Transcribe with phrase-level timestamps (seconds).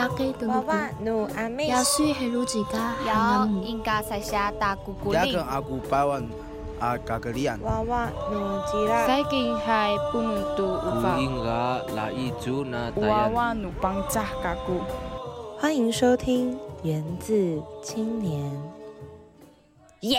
[0.00, 0.08] 娃
[1.02, 1.84] 努阿，家，
[3.04, 3.10] 有
[3.62, 5.36] 应该下大姑姑里。
[5.36, 5.60] 娃
[7.82, 9.06] 娃努吉拉，
[9.58, 10.46] 还不能无
[11.02, 11.18] 法，
[12.96, 13.70] 娃娃努
[14.08, 14.24] 扎。
[15.58, 18.50] 欢迎收听《源自青年》。
[20.00, 20.18] 耶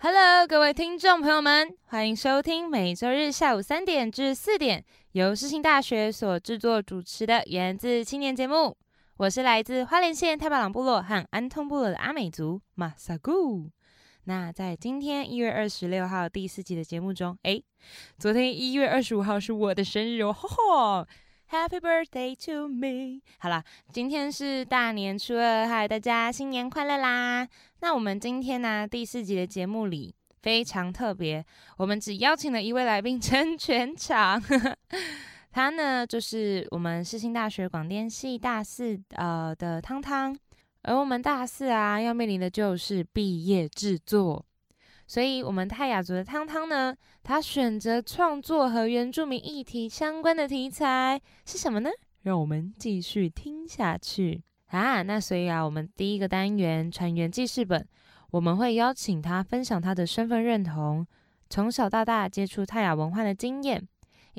[0.00, 8.76] ，Hello，各位听众朋友们，欢迎收听每周日下午三点至四点由世新大学所制作主持的《源自青年》节目。
[9.20, 13.70] 我是来自花莲县太巴朗部落和安通部落的阿美族马萨古。
[14.24, 17.62] 那在今天一月二十六号第四集的节目中，诶，
[18.16, 21.06] 昨天一月二十五号是我的生日哦，吼吼
[21.50, 23.20] ！Happy birthday to me！
[23.40, 27.46] 好啦，今天是大年初二，嗨，大家新年快乐啦！
[27.80, 31.44] 那我们今天呢、第四集的节目里非常特别，
[31.76, 34.42] 我们只邀请了一位来宾 撑全场，
[35.50, 40.36] 他呢就是我们世新大学广电系大四呃的汤汤，
[40.82, 44.44] 而我们大四啊要面临的就是毕业制作，
[45.06, 51.90] 所以我们泰雅族的汤汤呢，他选择创作和原住民议题相关的题材是什么呢？
[52.22, 54.42] 让我们继续听下去。
[54.66, 57.84] 啊，那所以啊，我们第一个单元船员记事本，
[58.30, 61.04] 我们会邀请他分享他的身份认同，
[61.48, 63.88] 从小到大接触泰雅文化的经验，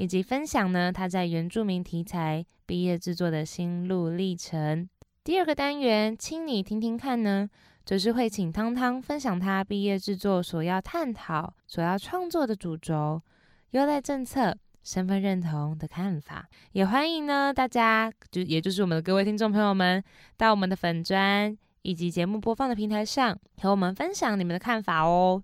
[0.02, 4.90] 以及分享呢他在原住民题材毕业制作的心路历程。
[5.24, 7.48] 第二个单元，请你听听看呢，
[7.86, 13.22] 则是会请汤汤分享他毕业制作所要探讨、所要创作的主轴、
[13.70, 14.58] 优待政策。
[14.82, 20.04] 身份认同的看法，也欢迎呢大家，就也就是我们的各位听众朋友们，
[20.36, 25.44] 到我们的粉砖以及节目播放的平台上，和我们分享你们的看法哦。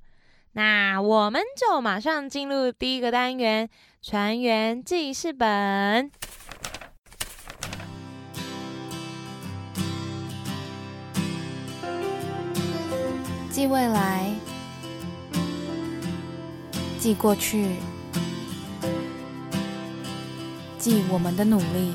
[0.53, 3.69] 那我们就马上进入第一个单元——
[4.09, 6.09] 船员记事本。
[13.51, 14.31] 记未来，
[16.97, 17.75] 记过去，
[20.79, 21.93] 记我们的努力。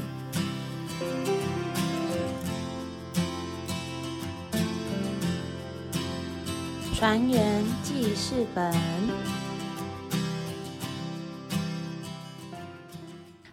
[6.95, 8.71] 船员记事本，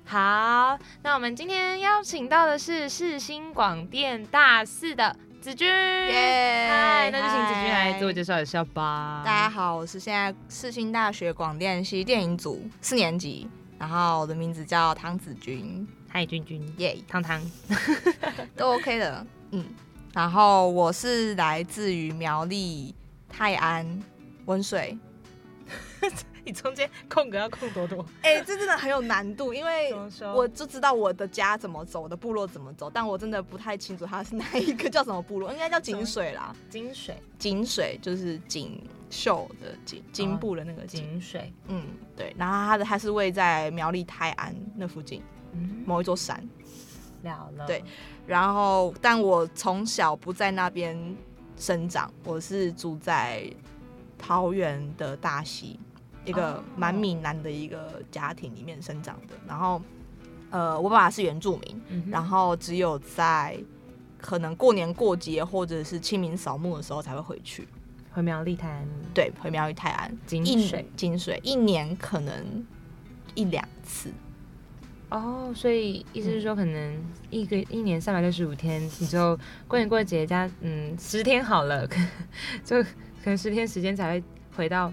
[0.09, 5.72] 好，那我们今天邀请到的是世新广电大四的子君。
[5.72, 9.22] 嗨，那就请子君来自我介绍一下吧。
[9.24, 13.47] 大家好，我是现在世新大学广电系电影组四年级，
[13.78, 17.40] 然后我的名字叫汤子君，嗨，君君，耶、汤汤。
[18.58, 19.64] 都 OK 的，嗯。
[20.16, 22.96] 然后我是来自于苗栗
[23.30, 23.86] 泰安
[24.46, 24.97] 温水，
[26.49, 28.03] 你中间空格要空多多？
[28.23, 29.93] 哎、这真的很有难度，因为
[30.33, 36.55] 我就知道我的家怎么走，我的部落怎么走，但我真的不太清楚它是哪一个叫什么部落，应该叫井水啦。
[36.69, 41.01] 井水，井水就是锦绣的井，金布的那个锦。
[41.01, 41.53] 金水。
[41.67, 41.85] 嗯，
[42.17, 42.35] 对。
[42.35, 45.21] 然后它的它是位在苗栗泰安那附近
[45.53, 46.43] 嗯，某一座山。
[47.21, 47.67] 了了。
[47.67, 47.83] 对
[48.25, 50.97] 然后，但我从小不在那边
[51.57, 53.43] 生长，我是住在
[54.17, 55.79] 桃园的大溪，
[56.25, 59.34] 一个哦蛮闽南的一个家庭里面生长的。
[59.47, 59.81] 然后，
[60.50, 63.57] 呃，我爸爸是原住民，嗯，然后只有在
[64.18, 67.68] 可能过年过节或者是清明扫墓的时候才会回去。
[68.12, 70.85] 回苗栗潭对，回苗栗泰安，金水。
[70.96, 72.66] 金水一年可能
[73.35, 74.12] 一两次。
[75.09, 76.97] 哦，所以意思是说，可能
[77.29, 79.38] 一个一年三百六十五天，你就
[79.68, 81.97] 过年过节加嗯十天好了，可
[82.66, 82.90] 就可
[83.25, 84.24] 能十天时间才会
[84.56, 84.91] 回到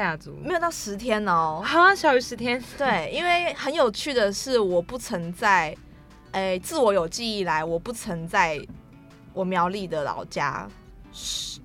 [0.00, 0.34] 泰雅族。
[0.42, 2.62] 没有到十天哦，啊，小于十天。
[2.78, 5.76] 对，因为很有趣的是，我不曾在，
[6.32, 8.58] 诶、自我有记忆以来，我不曾在
[9.34, 10.66] 我苗栗的老家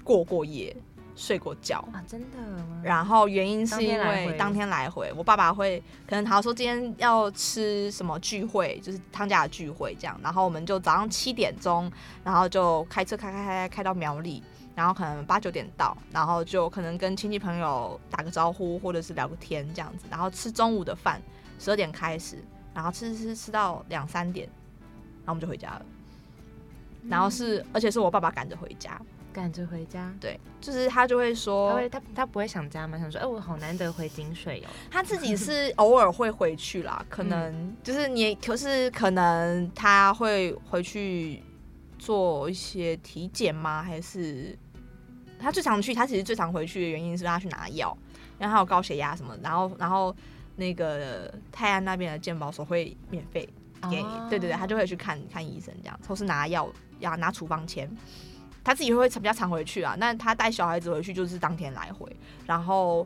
[0.03, 0.75] 过过夜、
[1.15, 1.77] 睡过觉。
[1.93, 2.81] 啊，真的吗？
[2.83, 11.89] 然后原因是当因天来回为当天来回，我爸爸会可能他说今天要吃什么聚会，就是汤家的聚会这样，然后我们就早上七点钟，
[12.21, 14.43] 然后就开车开开开开到苗栗，
[14.75, 21.21] 然后可能八九点到，然后就可能跟亲戚朋友打个招呼，或者是聊个天这样子，然后吃中午的饭，
[21.57, 22.37] 十二点开始，
[22.73, 24.47] 然后吃吃吃吃到两三点，
[25.25, 25.85] 然后我们就回家了。
[27.07, 28.99] 然后是，而且是我爸爸赶着回家，
[29.31, 32.97] 赶着回家，对，就是他就会说他说，会他他不会想家吗？
[32.97, 34.69] 想说，哎、我好难得回井水哦。
[34.89, 41.43] 他自己是 偶尔会回去啦，可能就是你，可是可能他会回去
[41.99, 43.83] 做一些体检吗？
[43.83, 44.57] 还是
[45.39, 45.93] 他最常去？
[45.93, 47.95] 他其实最常回去的原因是他去拿药，
[48.39, 50.15] 因为他有高血压什么，然后然后
[50.55, 53.47] 那个泰安那边的健保所会免费
[53.91, 56.67] 给，哦对对对，他就会去看看医生这样，或是拿药
[56.99, 57.89] 呀拿处方签。
[58.63, 62.11] 他自己会比较常回去啊，那他带小孩子回去就是当天来回，
[62.47, 63.05] 然后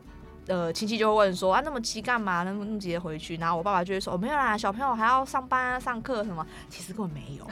[0.50, 2.42] 呃亲戚就会问说啊那么急干嘛？
[2.42, 3.36] 那么那么急的回去？
[3.36, 7.46] 然后我爸爸就会说、哦、没有啦，小朋友还要上班啊上课什么，其实根本没有。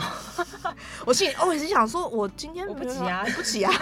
[1.06, 3.72] 我心里我也是想说，我今天我不急啊不急啊，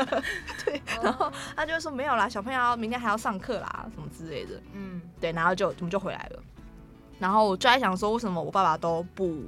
[0.64, 4.60] 对，然后他就会说没有啦，小朋友明天还要上课啦，什么之类的。
[4.74, 6.42] 嗯，对，然后就我们就回来了。
[7.18, 9.42] 然后我就在想说，为什么我爸爸都不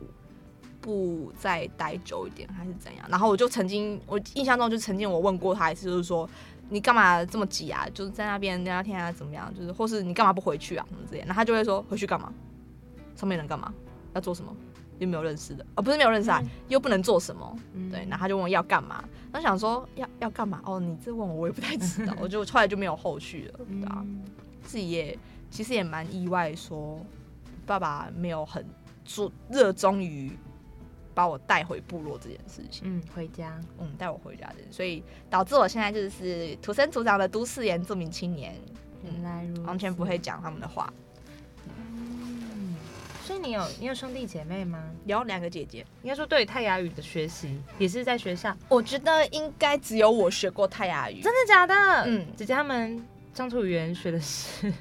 [0.80, 3.06] 不再待久一点，还是怎样？
[3.08, 6.28] 然后我就曾经，我印象中就曾经我问过他一次，就是说
[6.70, 7.86] 你干嘛这么急啊？
[7.92, 9.52] 就是在那边聊聊天啊，怎么样？
[9.54, 11.26] 就是或是你干嘛不回去啊，什么之类的。
[11.26, 12.32] 然后他就会说回去干嘛？
[13.14, 13.74] 上面人干嘛？
[14.14, 14.56] 要做什么？
[14.98, 17.56] 又没有认识的，哦，不是没有认识啊，又不能做什么。
[17.74, 19.02] 嗯对，然后他就问我要干嘛，
[19.32, 20.60] 然后想说要要干嘛？
[20.64, 24.02] 哦，你这问我我也不太知道， 我就后来就没有后续了，对啊。
[24.04, 24.22] 嗯
[24.62, 25.18] 自己也
[25.50, 27.00] 其实也蛮意外，说
[27.66, 28.64] 爸爸没有很
[29.04, 30.30] 注热衷于
[31.20, 38.54] 把我带回部落这件事情，嗯，回家，嗯，带我回家的，所以导致我现在就是土生土长的都市原住民青年，
[39.04, 40.90] 原来如此，完全不会讲他们的话。
[41.66, 42.74] 嗯。
[43.22, 44.82] 所以你有你有兄弟姐妹吗？
[45.04, 51.20] 有两个姐姐，应该说对泰雅语的学习也是在学校，我觉得应该只有我学过泰雅语。
[51.20, 51.74] 真的假的？
[52.06, 52.98] 嗯姐姐他们
[53.34, 54.72] 乡土语言学的是，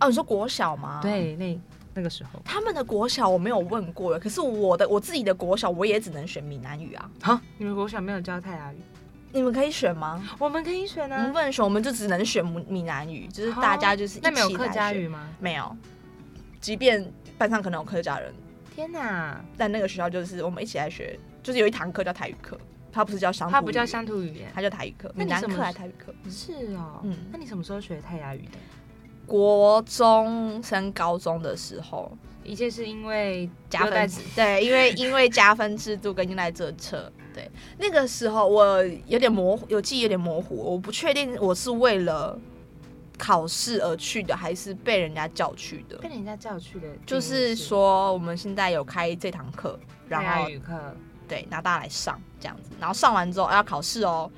[0.00, 1.58] 哦，你说国小吗？，对，那
[1.98, 7.10] 那个时候，他们的国小我没有问过，可是我的我自己的国小我也只能选闽南语啊。
[7.20, 8.76] 好，你们国小没有教泰雅语，
[9.32, 10.22] 你们可以选吗？
[10.38, 11.32] 我们可以选我们啊。
[11.32, 15.28] 不能选，我们就只能选闽闽南语，就是大家就是一那没有客起来选家语吗？
[15.40, 15.76] 没有，
[16.60, 18.32] 即便班上可能有客家人，
[18.72, 22.56] 天哪，但那个学校就是我们一起来学，就是有一堂课叫台语课，
[22.92, 26.14] 它不是叫乡土，它不叫乡土语言，它叫台语课，那你什么闽南课还是台语课？
[26.30, 27.00] 是哦。
[27.02, 28.58] 嗯那你什么时候学泰雅语的？
[29.28, 32.10] 国中升高中的时候
[32.42, 42.38] 一切是因为加分制，对，因为因为加分制度跟用来这册，对，那个时候我有点模糊，有记忆有点模糊，我不确定我是为了
[43.18, 45.98] 考试而去的，还是被人家叫去的。
[45.98, 49.78] 被人家叫去的，就是说，我们现在有开这堂课，
[50.08, 50.72] 然后语课，
[51.28, 54.30] 对，拿大家来上这样子，然后上完之后、啊要考试哦，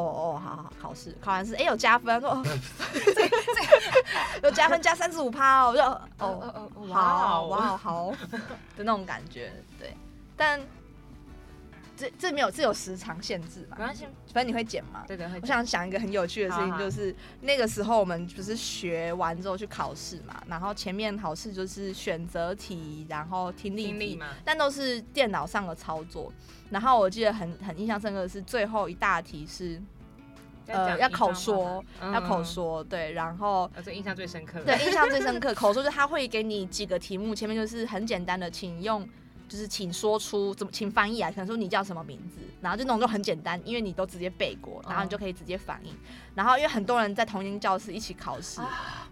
[0.00, 2.42] 哦哦，好好考试，考完试哎有加分，说哦，
[2.92, 3.22] 这这
[4.44, 8.38] 有加分加三十五趴哦，我就哦哦哦哇哇哦好的
[8.78, 9.96] 那种感觉，对，
[10.36, 10.60] 但
[11.96, 15.04] 这这没有这有时长限制嘛没，关系，反正你会剪嘛。
[15.06, 26.30] 对对会我想讲一个很有趣的事情，就是那个时候我们不是学完之后去考试嘛，然后前面考试就是选择题，然后听力题，听力嘛，但都是电脑上的操作。
[26.68, 29.80] 然后我记得很很印象深刻的是最后一大题是
[30.66, 34.60] 呃要口说，要口，说，对，然后呃，这印象最深刻。
[34.66, 39.08] 对，印象最深刻，口说就是他会给你几个题目，前面就是很简单的，请用。
[39.48, 45.92] 就是请说出怎么，请翻译啊，可能说你叫什么名字，然后就那种就很简单，因为你都直接背过，然后你就可以直接反应。
[46.34, 48.60] 然后因为很多人在同一间教室一起考试，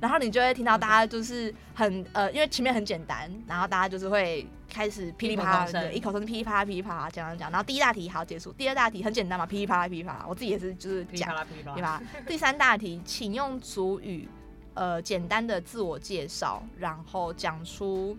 [0.00, 12.02] 然后你就会听到大家就是很呃，因为前面很简单，然后大家就是会开始噼里啪啦的，一口同声噼里啪啦噼里啪啦讲讲讲，然后第一大题好结束，第二大题很简单嘛，噼里啪啦噼里啪啦，我自己也是就是讲噼里啪，啦噼里啪对啦，吧？
[12.26, 14.28] 第三大题，请用主语，
[14.74, 18.16] 呃，简单的自我介绍，然后讲出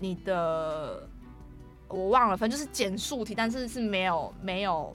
[0.00, 1.08] 你的，
[1.88, 4.94] 我忘了，反正就是简述题，但是是没有没有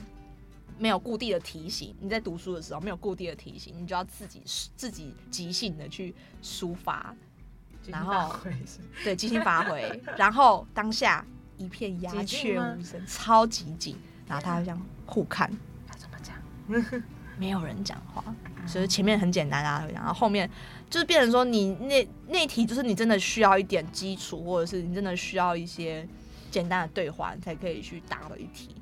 [0.78, 1.96] 没有固定的题型。
[2.00, 4.42] 你在读书的时候没有固定的题型，你就要自己
[4.76, 7.16] 自己即兴的去抒发，
[7.88, 8.36] 然后
[9.04, 11.26] 对，即兴发挥， 然后当下
[11.58, 13.96] 一片鸦雀无声，超级紧，
[14.28, 15.52] 然后大家就这样互看。
[15.90, 17.04] 要怎么讲？
[17.38, 18.24] 没有人讲话，
[18.68, 20.48] 所以前面很简单啊，然后后面
[20.90, 26.08] 就是变成说你那那题就是你真的需要一点基础，或者是你真的需要一些
[26.54, 28.76] 简单的对话，你才可以去答的一题。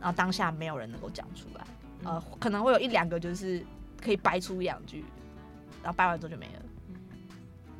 [0.00, 1.64] 然后当下没有人能够讲出来，
[2.02, 3.64] 呃，可能会有一两个就是
[4.02, 5.04] 可以掰出一两句，
[5.82, 6.62] 然后掰完之后就没了。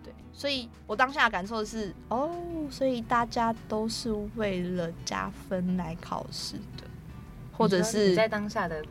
[0.02, 2.30] 对，所以我当下的感受是，哦，
[2.70, 6.84] 所以大家都是为了加分来考试的，
[7.52, 8.82] 或者是你在当下的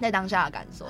[0.00, 0.86] 在当下的感受。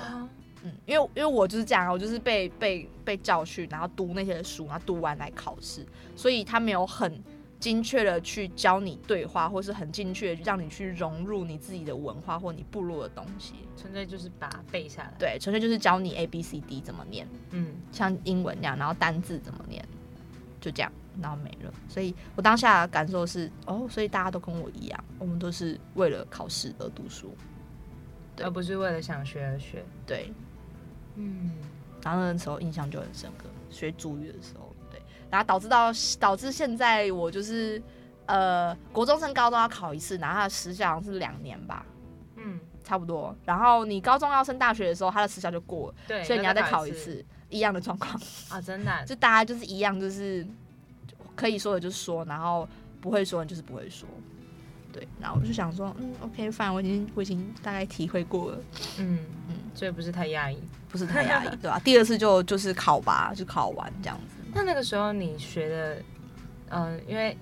[0.63, 7.21] 嗯，因为因为我就是这样啊，我就是被被被叫去，然后读那些书，然后读完来考试，所以他没有很
[7.61, 13.53] 精确的去教你对话，或是很精确让你去融入你自己的文化或你部落的东西。
[13.77, 19.87] 纯粹就是把它背下来。，对，纯粹就是教你 A B C D 怎么念，嗯，像英文那样，然后单字怎么念，
[20.59, 20.91] 就这样，
[21.21, 21.73] 然后没了。
[21.87, 27.33] 所以我当下的感受是，哦，所以大家都跟我一样，我们都是为了考试而读书。
[28.35, 29.83] 对而不是为了想学而学。
[30.05, 30.33] 对，
[31.15, 31.51] 嗯，
[32.03, 34.60] 然后那时候印象就很深刻，学主语的时候，对，
[35.31, 37.81] 然后导致到导致现在我就是
[38.27, 41.83] 呃，国中升高中要考一次，然后他的时效好像是两年吧，
[42.35, 43.35] 嗯，差不多。
[43.45, 48.13] 然后你高中要升大学的时候，他的时效就过了，对，所以你要再考一一次，一样的状况，
[48.49, 50.45] 啊，真的啊，就大家就是一样，就是
[51.35, 52.67] 可以说的就说，然后
[52.99, 54.07] 不会说的就是不会说。
[54.93, 58.57] 对，然后我就想说，嗯，OK，反正我已经我已经大概体会过了，
[58.97, 60.57] 嗯嗯嗯，所以不是太压抑。
[60.89, 64.40] 不是太压抑，对吧、第二次就就是考吧，就考完这样子。
[64.53, 66.01] 那那个时候你学的，
[66.69, 67.37] 嗯、因为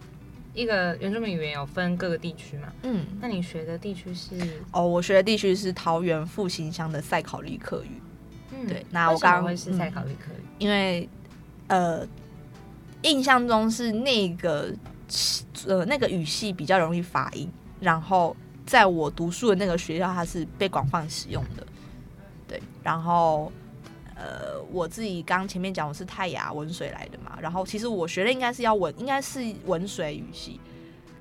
[0.54, 4.36] 一个原住民语言有分各个地区嘛，嗯，那你学的地区是？
[4.72, 8.02] 哦，我学的地区是桃园复兴乡的赛考利克语，
[8.52, 10.44] 嗯对那我为什么刚会是赛考利克语？
[10.58, 11.08] 因为
[11.68, 12.06] 呃，
[13.04, 14.74] 印象中是那个
[15.68, 17.50] 呃那个语系比较容易发音，
[17.80, 18.36] 然后
[18.66, 21.66] 在我读书的那个学校，它是被广泛使用的。
[22.48, 23.52] 对，然后
[24.20, 30.60] 呃，我自己刚前面讲我是泰雅文水来的嘛，然后其实我学的应该是要文，应该是文水语系。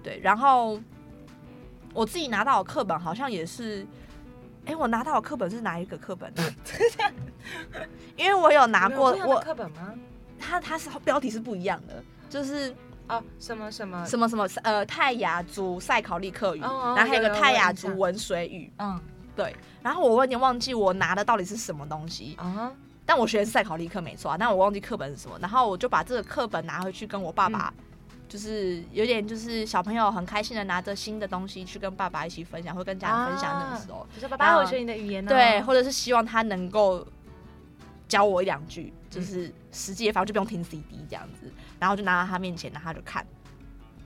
[0.02, 0.80] 对，然后
[1.94, 3.86] 我自己拿到的课本好像也是，
[4.66, 6.42] 哎，我拿到的课本是哪一个课本呢？
[8.16, 9.94] 因为我有拿过我课本吗？
[10.38, 12.74] 它它是标题是不一样的，就是
[13.08, 14.04] 哦，什么什么？
[14.06, 19.00] 什么什么呃泰雅族赛考利克语，哦哦然后还有个泰雅族文水语，嗯
[19.36, 19.54] 对。
[19.82, 22.72] 然后我有点忘记我拿的到底是什么东西，啊，
[23.08, 25.38] 但我学的是赛考利克没错啊，但我忘记课本是什么。
[25.40, 27.84] 然后我就把这个课本拿回去跟我爸爸，嗯
[28.28, 35.28] 就是有点就是小朋友很开心的拿着新的东西去跟爸爸一起分享，或跟家人分享那个时候，就说爸爸，我学你的语言哦。
[35.30, 37.06] 对，或者是希望他能够
[38.06, 41.50] 教我一两句，就是实际的方法就不用听 CD 这样子，
[41.80, 43.26] 然后就拿到他面前，然后他就看，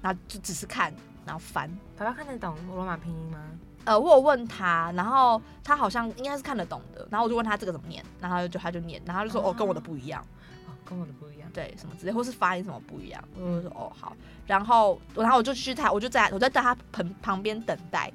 [0.01, 0.95] 然后就只是看，
[1.27, 1.69] 然后翻。
[1.99, 3.39] 爸爸看得懂罗马拼音吗？
[3.85, 9.53] 呃，我有问他，然后他好像应该是看得懂的，然后我就问他这个怎么念，然后他就他就念，然后他就说哦。
[9.53, 10.25] 跟我的不一样，
[10.67, 11.49] 哦，跟我的不一样。
[11.53, 18.11] 对，什么之类，或是发音什么不一样，我就说哦好，然后然后我就去他，我就在我在在他旁旁边等待，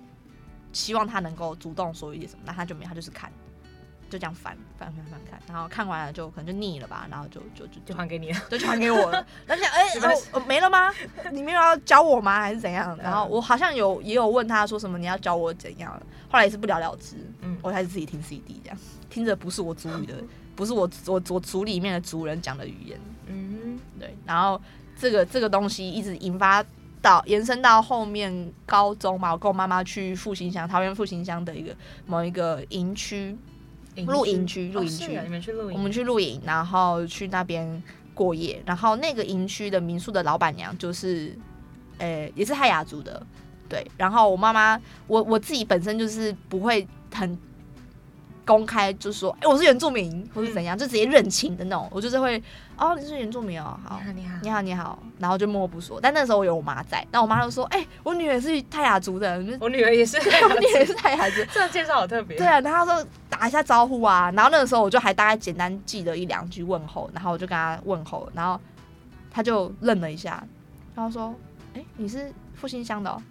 [0.74, 3.32] 希望他能够主动说一些什么，那他就没有，他就是看，
[4.10, 8.40] 就这样翻翻翻翻看，然后看完了就可能就腻了吧，然后就就就就还给你了。
[8.50, 9.26] 就还给我了。
[9.46, 9.84] 然后想，哎、
[10.14, 10.94] 哦哦没了吗？
[11.32, 12.40] 你没有要教我吗？
[12.40, 12.98] 还是怎样？
[13.02, 15.92] 然后我好像有也有问他说什么你要教我怎样，
[16.30, 17.16] 后来也是不了了之。
[17.42, 18.78] 嗯我还是自己听 CD 这样，
[19.10, 20.14] 听着不是我族语的，
[20.56, 23.00] 不是我我我族里面的族人讲的语言。
[23.26, 24.62] 嗯，对，然后
[24.98, 26.64] 这个这个东西一直引发
[27.02, 33.36] 到延伸到后面高中嘛，我跟我妈妈去复兴乡，桃园复兴乡的一个某一个营区，
[34.06, 37.82] 露营区露营区哦啊你们去露营，我们去露营，然后去那边
[38.14, 41.38] 过夜，然后那个营区的民宿的老板娘就是，
[41.98, 43.26] 呃，也是泰雅族的，
[43.68, 43.86] 对。
[43.98, 47.38] 然后我妈妈，我我自己本身就是不会很
[48.48, 52.42] 公开就说，哎、我是原住民或是怎样，就直接认亲的那种，我就是会，
[52.78, 54.26] 哦，你是原住民哦，好你。
[54.50, 56.00] 好你好然后就默默不说。
[56.02, 61.36] 但那时候我有我妈在，那我妈就说：“哎、我女儿是泰雅族的，我女儿也是， 我女儿也是泰雅族。
[61.52, 62.38] ”这个介绍好特别。
[62.38, 68.60] 对啊，然后他说打一下招呼啊，然后那个时候我就还大概简单记得一两句问候，然后我就跟她问候，然后
[69.30, 70.42] 她就愣了一下，
[70.96, 71.36] 然后说
[71.76, 73.22] ：“哎、你是复兴乡的、哦？”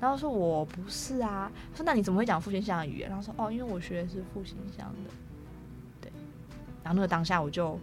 [0.00, 5.10] 然后说：“我不是啊。”他说：“那你怎么会讲复兴乡的语言？”然后说：“哦，因为我学的是复兴乡的。”
[6.00, 6.12] 对，
[6.82, 7.78] 然后那个当下我就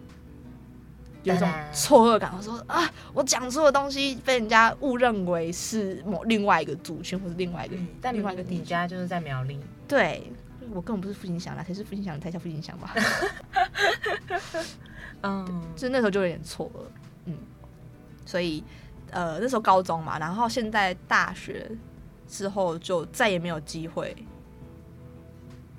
[1.24, 9.60] 有一种错愕感，我说：“啊，我讲出的东西被人家误认为是某另外一个族群或者另外一个、嗯，但另外一个你地区。”家就是在苗栗。
[9.88, 10.32] 对，
[10.72, 12.15] 我根本不是复兴乡的，谁是复兴乡？
[12.15, 12.94] 你才叫复兴乡吧？
[15.24, 16.91] 嗯，就那时候就有点错了，
[17.25, 17.38] 嗯，
[18.25, 18.63] 所以
[19.12, 21.70] 呃那时候高中嘛，然后现在大学
[22.32, 24.16] 之后就再也没有机会。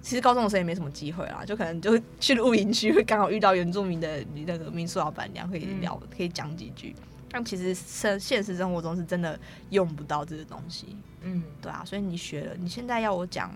[0.02, 6.94] 其实高中的时候也没什么机会啦，就可能就去露营区会刚好遇到原住民的那个民宿老板娘，可以聊，可以讲几句。
[7.30, 9.38] 但其实生现实生活中是真的
[9.70, 13.50] 用不到这个东西，嗯，对啊，所以你学了，你现在要我讲，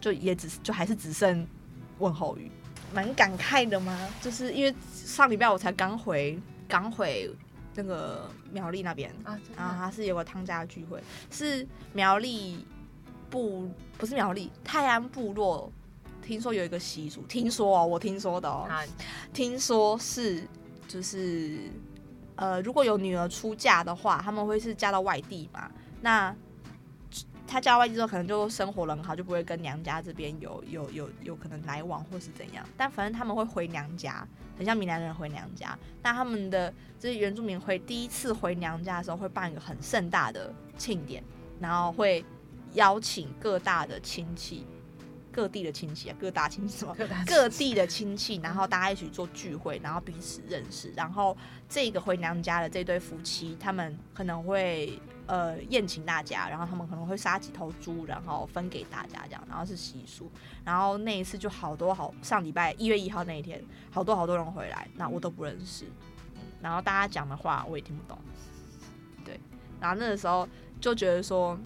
[0.00, 1.44] 就也只就还是只剩
[1.98, 2.50] 问候语，
[2.94, 3.98] 蛮感慨的嘛。
[4.20, 7.28] 就是因为上礼拜我才刚回刚回
[7.74, 12.64] 那个苗栗那边，啊，然后他是有个汤家聚会，是苗栗
[13.28, 15.72] 部不是苗栗泰安部落，
[16.22, 18.82] 听说有一个习俗，听说哦，我听说的哦，好，
[19.32, 20.42] 听说是
[20.88, 21.58] 就是
[22.36, 25.70] 呃，如果有女儿出嫁的话，他们会是嫁到外地嘛？
[26.00, 26.34] 那
[27.50, 32.64] 她嫁外地之后，可能就生活得很好，就不会跟娘家这边有有有有可能来往或是怎样。
[32.76, 34.24] 但反正他们会回娘家，
[34.56, 35.76] 很像闽南人回娘家。
[36.00, 41.24] 那他们的就是原住民回第一次回娘家的时候，会办一个很盛大的庆典，
[41.58, 42.24] 然后会
[42.74, 44.64] 邀请各大的亲戚。
[45.32, 46.84] 各地的亲戚啊，各大亲戚
[47.24, 51.36] 各地的亲戚，然后大家一起做聚会，然后彼此认识，然后
[51.68, 55.00] 这个回娘家的这对夫妻，他们可能会
[55.30, 60.28] 呃宴请大家，然后他们可能会杀几头猪，然后分给大家这样，然后是习俗。
[60.64, 65.84] 然后那一次就好多好上礼拜一月一号那一天，好多好多人回来，那我都不认识，
[66.34, 68.18] 嗯，然后大家讲的话我也听不懂，
[69.24, 69.38] 对，
[69.78, 70.48] 然后那个时候
[70.80, 71.56] 就觉得说，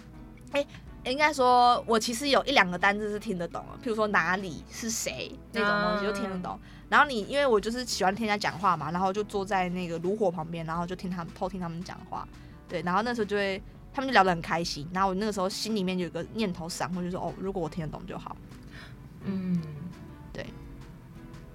[0.52, 0.66] 哎、
[1.04, 6.60] 应该说，我其实有一两个单字是听得懂的，譬如说哪里是谁那种东西就听得懂。
[6.90, 12.28] 然后你因为我就是喜欢听人家讲话嘛，然后就坐在那个炉火旁边，然后就听他们偷听他们讲话，
[12.68, 18.36] 对，然后那时候就会他们就聊得很开心，然后我那个时候心里面有个念头闪过，就说哦，如果我听得懂就好，
[19.24, 19.60] 嗯，
[20.32, 20.46] 对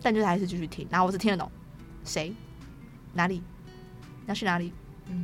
[0.02, 1.52] 但就是还是继续听，然后我只听得懂
[2.06, 2.34] 谁
[3.14, 3.44] 哪里
[4.28, 4.72] 要去哪里，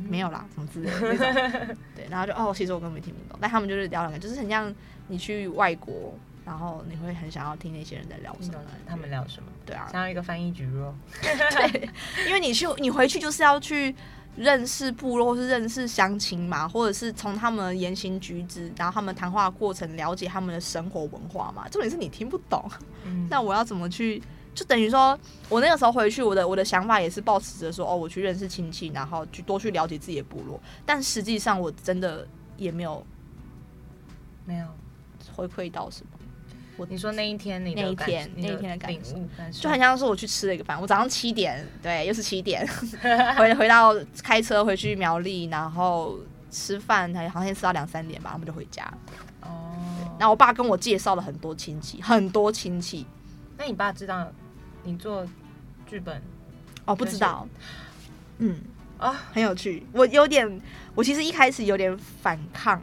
[0.08, 1.76] 没有啦，什么之类的那种。
[1.94, 4.74] 对，然后就哦，其实我根本听不懂，但他们就是聊两个，就是很像
[5.08, 6.12] 你去外国，
[6.44, 8.58] 然后你会很想要听那些人在聊什么。
[8.86, 9.48] 他们聊什么？
[9.64, 10.94] 对啊，想要一个翻译局哦。
[11.22, 11.88] 对，
[12.26, 13.94] 因为你去你回去就是要去
[14.36, 21.68] 认识部落，或是认识乡亲嘛，或者是从他们的言行举止，然后他们谈话过程了解他们的生活文化嘛。
[21.68, 22.62] 重点是你听不懂，
[23.04, 24.22] 嗯那我要怎么去？
[24.54, 30.60] 就等于说，我那个时候回去，我的我的想法也是抱持着说，哦，我去认识亲戚，然后去多去了解自己的部落。
[30.84, 32.26] 但实际上，我真的
[32.56, 33.06] 也没有
[34.44, 34.66] 没有。
[35.34, 36.15] 回馈到什么，
[36.88, 40.80] 你说那一天你那一天那一天的感领受就很像是我去吃了一个饭。
[40.80, 42.66] 我早上七点，对，又是七点，
[43.38, 46.18] 回回到开车回去苗栗，然后
[46.50, 48.84] 吃饭，还好像吃到两三点吧，我们就回家。
[49.40, 49.72] 哦。
[50.18, 53.06] 然后我爸跟我介绍了很多亲戚，很多亲戚
[53.58, 54.30] 那你爸知道
[54.82, 55.26] 你做
[55.86, 56.20] 剧本
[56.84, 57.46] 哦，不知道，
[58.38, 58.60] 嗯，
[58.98, 59.12] 啊？
[59.32, 59.84] 很有趣。
[59.92, 60.60] 我有点，
[60.94, 62.80] 我其实一开始有点反抗，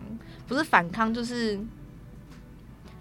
[0.48, 1.60] 不是反抗，就是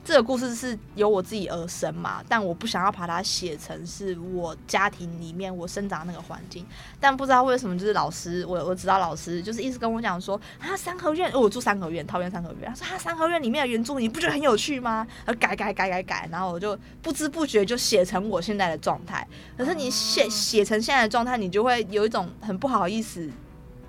[0.05, 6.67] 这个故事是由我自己而生嘛，但我不想要把它写成是我家庭里面我生长的那个环境。
[6.99, 15.07] 但不知道为什么，就是老师，我我指导老师就是一直跟我讲说，啊，三合院，我住三合院，桃园三合院，他说啊，三合院里面的原著你不觉得很有趣吗？
[15.25, 19.25] 然后改改改改改，然后我就不知不觉就写成我现在的状态。
[19.57, 23.31] 可是你写写成现在的状态，你就会有一种很不好意思，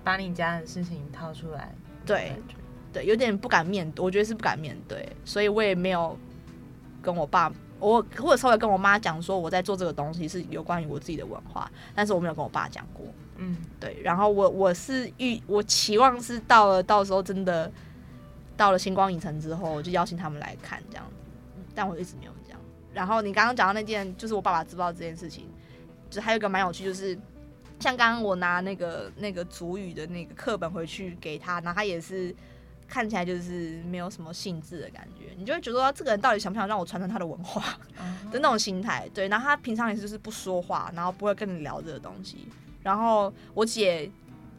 [0.04, 1.74] 把你家的事情掏出来，
[2.06, 2.34] 对
[2.94, 6.18] 对，有点不敢面对，我觉得是不敢面对，所以我也没有
[7.02, 13.06] 跟我爸，我或者稍微跟我妈讲说我在做这个东西是有关于我自己的文化，但是我没有跟我爸讲过。
[13.38, 17.70] 嗯，对，然后我我是预我期望是到了到时候真的
[18.56, 21.14] 到了星光影城之后，我就邀请他们来看这样子，
[21.58, 22.60] 嗯但我一直没有这样。
[22.94, 25.50] 然后你刚刚讲到那件，就是我爸爸知不知道这件事情，
[26.12, 27.18] 就还有一个蛮有趣，就是
[27.80, 32.34] 像刚刚我拿那个那个主语的那个课本回去给他，然后他也是
[32.88, 37.78] 看起来就是没有什么兴致的感觉，你就会觉得说这个人到底想不想让我传承他的文化？
[38.32, 39.10] 的那种心态。
[39.14, 42.48] 对，然后他平常也是就是不说话，然后不会跟你聊这个东西。
[42.82, 44.10] 然后我姐，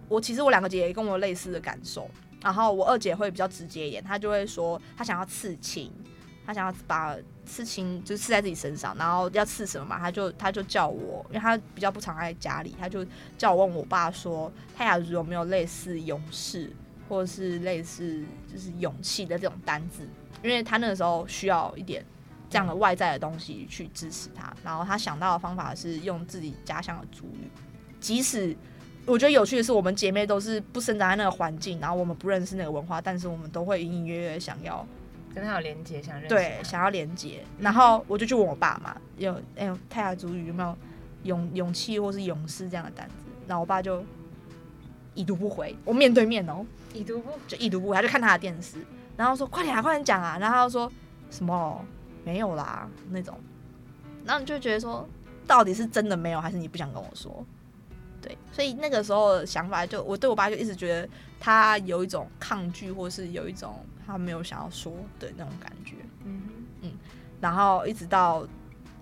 [0.08, 2.10] 我其实我两个姐也跟我有类似的感受。
[2.42, 5.90] 然后我二姐会比较直接一点，她就会说她想要刺青，
[6.44, 13.06] 她想要把刺青就刺在自己身上，然后要刺什么嘛，她就她就叫我，因为她比较不常在家里，她就
[13.38, 16.70] 叫我问我爸说，泰雅族有没有类似勇士
[17.08, 20.08] 或者是类似就是勇气的这种单字，
[20.42, 22.04] 因为他那个时候需要一点
[22.48, 24.52] 这样的外在的东西去支持他。
[24.64, 27.50] 然后他想到的方法是用自己家乡的族语，
[28.00, 28.56] 即使
[29.06, 34.86] 我觉得有趣的是，我们姐妹都是不生长在那个环境，然后我们不认识那个文化，但是我们都会隐隐约约想要
[35.34, 37.44] 跟他有连接，想认识对想要连接。
[37.58, 40.74] 然后我就去问我爸嘛，有哎呦泰雅族语有没有
[41.24, 43.14] 勇勇气或是勇士这样的单子？
[43.46, 44.02] 然后我爸就
[45.14, 48.78] 已读不回，我面对面哦，已读不就已读不回，他就看他的电视，
[49.16, 50.92] 然后说快点啊，快点讲啊，然后他就说
[51.30, 51.84] 什么？
[52.24, 53.38] 没有啦那种，
[54.24, 55.06] 然后你就觉得说
[55.46, 57.44] 到底是真的没有，还是你不想跟我说？
[58.22, 65.96] 对，所以那个时候的想法就我对我爸就一直觉得他有一种抗拒，或是有一种他没有想要说的那种感觉。
[66.24, 66.42] 嗯
[67.42, 68.48] 然后一直到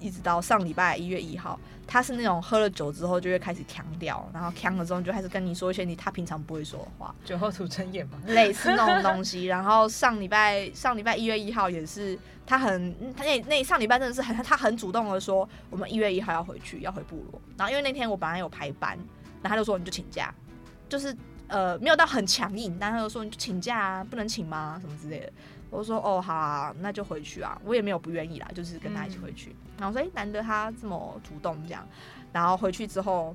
[0.03, 9.45] 一直到上礼拜一月一号，他是那种喝了酒之后就会开始腔调，然后腔了之后就开始跟你说一些你他平常不会说的话，酒后吐真言嘛，类似那种东西。
[9.45, 17.41] 然后上礼拜上礼拜一月一号也是，他很他那那上礼拜真的是很他很主动的说，我们一月一号要回去，要回部落。
[17.57, 18.97] 然后因为那天我本来有排班，
[19.41, 20.35] 然后他就说你就请假，
[20.89, 24.79] 就是呃没有到很强硬，但他就说你就请假啊，不能请吗？
[24.81, 25.33] 什么之类的。
[25.73, 27.61] 我说哦好啊，那就回去啊。
[27.65, 29.57] 我也没有不愿意啦，就是跟他一起回去。
[29.79, 31.85] 然后说哎、难得他这么主动这样，
[32.33, 33.35] 然后回去之后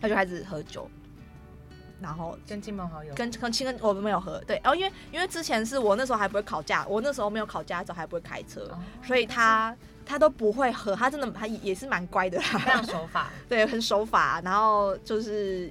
[0.00, 0.90] 他就开始喝酒，
[2.00, 15.70] 然后跟亲朋好友跟跟亲跟我们没有喝，对，然后因为因为之前是我那时候还不会考驾，我那时候没有考驾照，还不会开车，哦所以他他都不会喝，他真的他也是蛮乖的啦，非常守法， 对，很守法，然后就是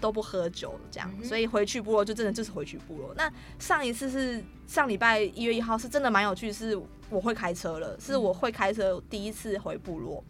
[0.00, 3.12] 都不喝酒这样，嗯所以回去部落就真的就是回去部落。
[3.16, 6.78] 那上一次是上礼拜一月一号，是真的蛮有趣，是
[7.10, 10.22] 我会开车了，是我会开车第一次回部落。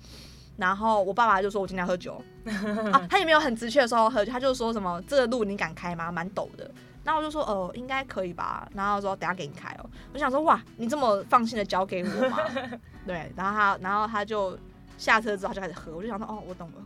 [0.56, 2.20] 然后我爸爸就说：“我今天要喝酒
[2.92, 6.10] 啊！”他也没有很直确的说要喝酒，他就说什么：“这个路你敢开吗？
[6.10, 6.68] 蛮陡的。”
[7.04, 12.38] 然后我就说：“呃，应该可以吧。”然后说：“等下给你开哦。”我想说：“哇，你这么放心的交给我吗？”
[13.06, 14.58] 对，然后他，然后他就
[14.98, 16.84] 下车之后他就开始喝，我就想说：“哦， 我懂了，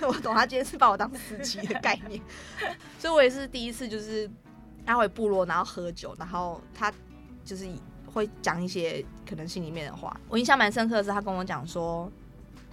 [0.00, 2.22] 我 我懂，他今天是把我当司机的概念。
[2.98, 4.30] ”所以我也是第一次，就是
[4.86, 6.90] 他回部落，然后喝酒，然后他
[7.44, 7.68] 就是
[8.06, 10.18] 会讲一些可能心里面的话。
[10.28, 12.10] 我印象蛮深刻的是，他跟我讲说。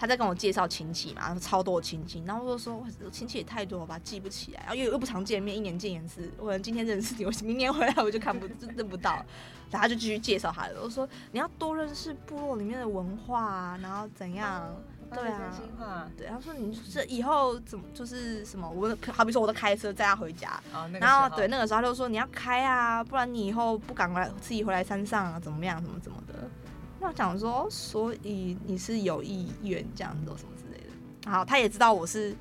[0.01, 9.23] 他在跟我介绍亲戚嘛，超多亲戚，然后我就说哇亲戚也太多了吧，记不起来，然后又又不常见面，一年见一次，我可能今天认识你，我明年回来我就看不就认不到，
[9.69, 14.75] 然后他就继续介绍他了，我说你要多认识部落里面的文化啊，然后怎样，
[15.13, 26.49] 对啊对，他说你这以后怎么就是什么，我好比说我都开车载他回家，哦，那个然后对那个时候他就说你要开啊，不然你以后不敢来自己回来山上啊，怎么样，怎么怎么的。
[27.01, 30.93] 那我想说，所以你是有意愿这样子什么之类的。
[31.25, 32.35] 然后他也知道我是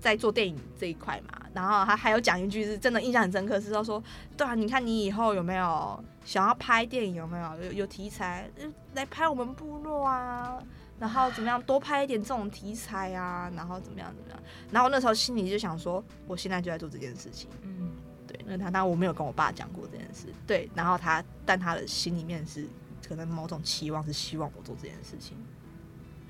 [0.00, 4.02] 在做电影这一块嘛，然后他还有讲一句是真的印象很深刻，是他说，
[4.36, 10.58] 对啊，你看你以后有没有想要拍电影，有没有有有题材呃来拍我们部落啊？
[10.98, 13.48] 然后怎么样多拍一点这种题材啊？
[13.54, 14.42] 然后怎么样怎么样？
[14.72, 17.48] 然后那时候心里就想说，我现在就在做这件事情。
[17.62, 17.92] 嗯，
[18.26, 22.66] 对，那他当我没有跟我爸讲过这件事，对，然后他但他的心里面是
[23.06, 25.36] 可能某种期望是希望我做这件事情，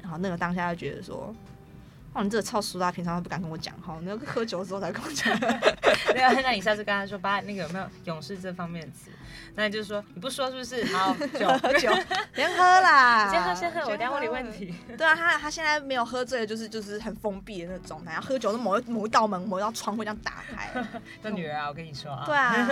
[0.03, 1.35] 然后那个当下就觉得说，
[2.13, 5.39] 哦，你这个超俗啦，平常都不敢跟我讲哈，你要喝酒的时候才跟我讲，
[6.13, 9.11] 对啊，那你下次跟他说，爸，那个有没有勇士这方面的词？
[9.55, 10.85] 那你就说你不说是不是？
[10.95, 11.91] 好， 酒喝酒，
[12.35, 14.53] 先喝啦， 先喝先喝，我等下问你问。
[14.53, 14.75] 题。
[14.99, 20.85] 对啊，他他现在没有喝醉，就是就是很封闭的那种然后喝酒的某一某一道门、某一道窗会这样打开。
[21.23, 22.69] 这女儿啊，我跟你说啊，对啊，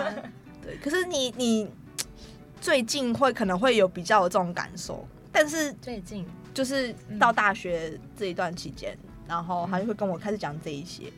[0.63, 0.77] 对。
[0.77, 1.71] 可是你你
[2.65, 6.25] 最近会可能会有比较有这种感受，但是最近
[6.55, 8.97] 就是到大学这一段期间，
[9.29, 11.13] 然后他就会跟我开始讲这一些。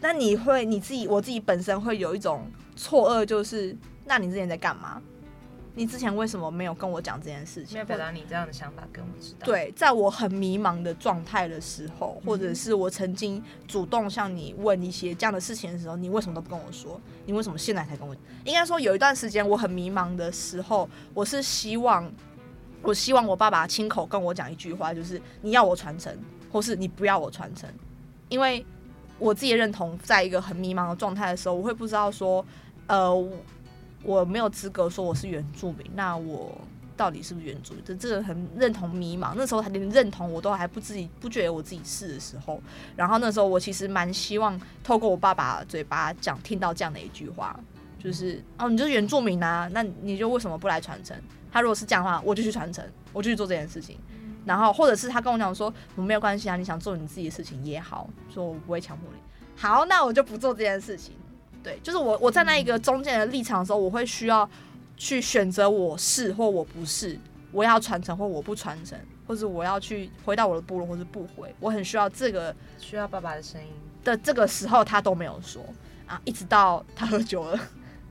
[0.00, 5.02] 那你会你自己我自己本身会有一种错愕，就是那你之前在干嘛？
[5.74, 7.74] 你之前为什么没有跟我讲这件事情？
[7.74, 17.00] 没有表达你这样的想法跟我知道。，对，在我很迷茫的状态的时候，或者是我曾经主动向你问一些这样的事情的时候，你为什么都不跟我说？
[17.24, 18.14] 你为什么现在才跟我？
[18.44, 22.12] 应该说有一段时间我很迷茫的时候，我是希望，
[22.82, 26.14] 我希望我爸爸亲口跟我讲一句话，就是你要我传承，
[26.50, 27.66] 或是你不要我传承，
[28.28, 28.64] 因为
[29.18, 32.44] 我自己认同，在一个很迷茫的状态的时候，我会不知道说，
[32.88, 33.14] 呃，
[34.02, 36.56] 我没有资格说我是原住民，那我
[36.96, 37.82] 到底是不是原住民？
[37.84, 42.60] 这这个很认同迷茫，那时候他连认同我都还不自己不觉得我自己是的时候，
[42.96, 47.58] 然后那时候我其实蛮希望透过我爸爸嘴巴讲听到这样的一句话，
[47.98, 51.16] 就是哦，你就是原住民啊，那你就为什么不来传承？
[51.50, 53.98] 他如果是这样的话，我就去传承，我就去做这件事情。
[54.44, 59.20] 然后或者是他跟我讲说，我没有关系啊，你想做你自己的事情也好，说我不会强迫你。
[59.54, 61.14] 好，那我就不做这件事情。
[61.62, 64.48] 对，就是我我站在那一个中间的立场的时候，我会需要
[64.96, 67.18] 去选择我是或我不是，
[67.52, 73.68] 我要传承或我不传承，或者我要去回到我的部落或是不回，我很需要这个需要爸爸的声音。
[74.04, 75.64] 的这个时候，他都没有说
[76.06, 77.56] 啊，一直到他喝酒了，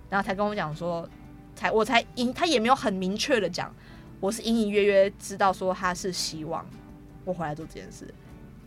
[0.10, 1.06] 然后才跟我讲说，
[1.54, 3.70] 才我才隐，他也没有很明确的讲，
[4.22, 6.66] 我是隐隐约约知道说他是希望
[7.26, 8.08] 我回来做这件事，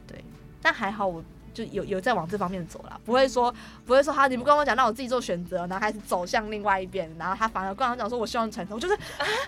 [0.07, 0.23] 对，
[0.61, 3.55] 但还好我就有有在往这方面走了，不会说
[3.87, 8.95] 不会说好你不跟我讲，那我自己做选择，然后开始走向另外一边，然后他反而跟我讲说我希望传承，我就是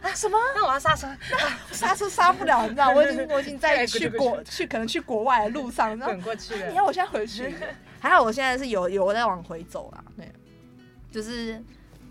[0.00, 1.08] 啊什么那我要刹车，
[1.72, 6.68] 刹车刹不了，你知道，我已经我已经在去国去可能去国外的路上，你知道滚过去了。
[6.68, 7.52] 你要我现在回去？
[7.98, 10.30] 还好我现在是有有在往回走啦，对，
[11.10, 11.60] 就是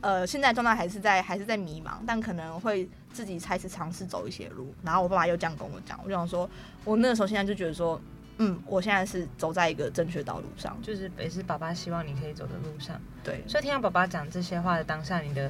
[0.02, 4.74] 呃，现在状态还是在还是在迷茫，但可能会自己开始尝试走一些路。
[4.84, 6.50] 然后我爸爸又这样跟我讲，我就想说，
[6.84, 8.02] 我那个时候现在就觉得说，
[8.38, 15.50] 嗯，我现在是走在一个正确道路上，就是也是爸爸希望你可以走的路上，对，所以听到爸爸讲这些话的当下，你的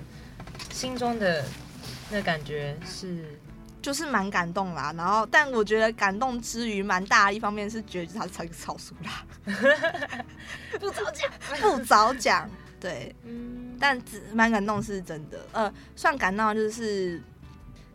[0.72, 1.44] 心中的
[2.12, 3.40] 那感觉是
[3.82, 4.94] 就是蛮感动啦。
[4.96, 9.26] 然后，但我觉得感动之余，蛮大的一方面是觉得他是一个草书啦，
[10.80, 13.16] 不早讲，不早讲，对。
[13.24, 17.22] 嗯，但只蛮感动是真的，呃，算感动就是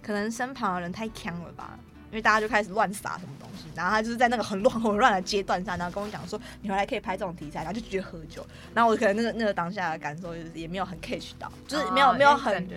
[0.03, 1.79] 可能身旁的人太强了吧，
[2.11, 12.69] 因为大家就开始乱撒什么东西，然后他就是在那个很乱很乱的阶段上，然后跟我讲说你回来可以拍这种题材，然后就继续喝酒，然后我可能那个那个当下的感受就是也没有很 catch 到，就是没有、哦没有很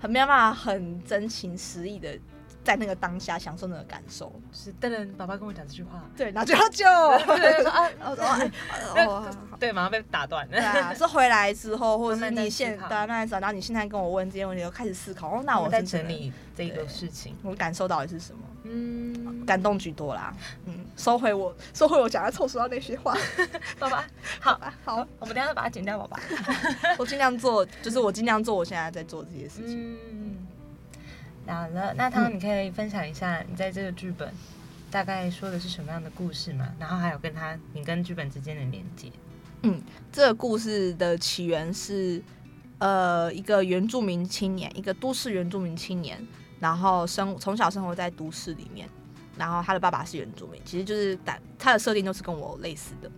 [0.00, 2.16] 很没有办法很真情实意的
[2.68, 4.30] 在那个当下享受那个感受。
[4.52, 6.84] 是噔噔，爸爸跟我讲这句话，对，然后就要救，
[7.34, 8.24] 对，说啊，我 说
[8.94, 9.24] 哎，哦
[9.58, 10.46] 对，马上被打断。
[10.50, 20.34] 对啊，是回来之后，或者是你现思考对啊慢慢思考，然后你现在跟我问这些问题，就开始思考，哦，那我在整理这个事情，我感受到底是什么，嗯，感动居多啦。
[20.66, 23.16] 嗯，收回我收回我讲要凑数到那些话，
[23.80, 24.04] 爸爸，
[24.40, 26.20] 好，好，我们等一下把它剪掉，爸爸。
[26.98, 29.96] 我尽量做，就是我尽量做我现在在做这些事情。
[30.12, 30.46] 嗯，
[31.48, 34.32] 好了，那汤，你可以分享一下你在这个剧本
[34.90, 36.68] 大概说的是什么样的故事吗？
[36.78, 39.10] 然后还有跟他你跟剧本之间的连接。
[39.62, 39.82] 嗯
[40.12, 42.22] 这个故事的起源是，
[42.78, 46.24] 呃，一个原住民青年，一个都市原住民青年，
[46.60, 48.88] 然后生从小生活在都市里面，
[49.36, 53.10] 然后他的爸爸是原住民，其实就是打他的设定都是跟我类似的，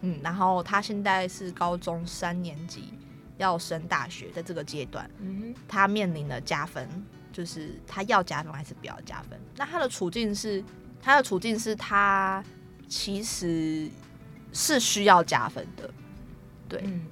[0.00, 2.94] 嗯，然后他现在是高中三年级，
[3.36, 6.88] 要升大学，在这个阶段，嗯他面临了加分，
[7.32, 9.40] 就是他要加分还是不要加分？
[9.56, 10.62] 那他的处境是，
[11.00, 12.44] 他的处境是他
[12.88, 13.88] 其实
[14.52, 15.90] 是需要加分的，
[16.68, 17.06] 对，嗯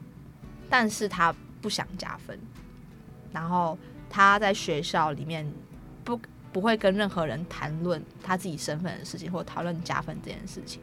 [0.68, 2.38] 但是他不想加分，
[3.32, 3.76] 然后
[4.08, 5.50] 他在学校里面
[6.04, 6.20] 不
[6.52, 10.80] 不会跟任何人谈论他自己身份的事情，或讨论加分这件事情。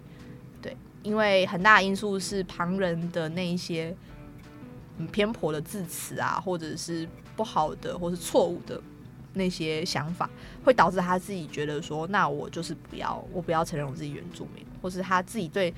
[0.62, 3.96] 对，因为很大的因素是旁人的那一些
[4.98, 8.82] 嗯偏颇的字词啊，或者是不好的或是错误的
[9.38, 10.30] 那些想法，
[10.64, 15.74] 会导致他自己觉得说，那我就是不要，我不要承认我自己原住民，或是他自己对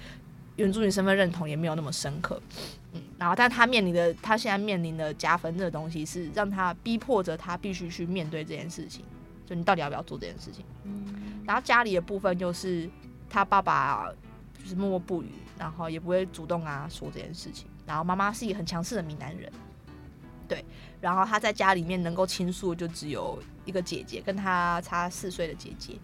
[0.55, 2.41] 原住民身份认同也没有那么深刻。
[2.93, 9.05] 嗯，然后但他面临的，他现在面临的加分这个东西，是让他逼迫着他必须去面对这件事情，
[9.45, 10.65] 就你到底要不要做这件事情。
[11.45, 12.89] 然后家里的部分就是
[13.29, 14.11] 他爸爸
[14.57, 17.67] 就是默默不语，然后也不会主动跟他说这件事情。
[17.85, 19.51] 然后妈妈是一个很强势的闽南人，
[20.47, 20.63] 对，
[21.01, 25.97] 然后他在家里面能够倾诉就只有一个姐姐，跟他差四岁的姐姐，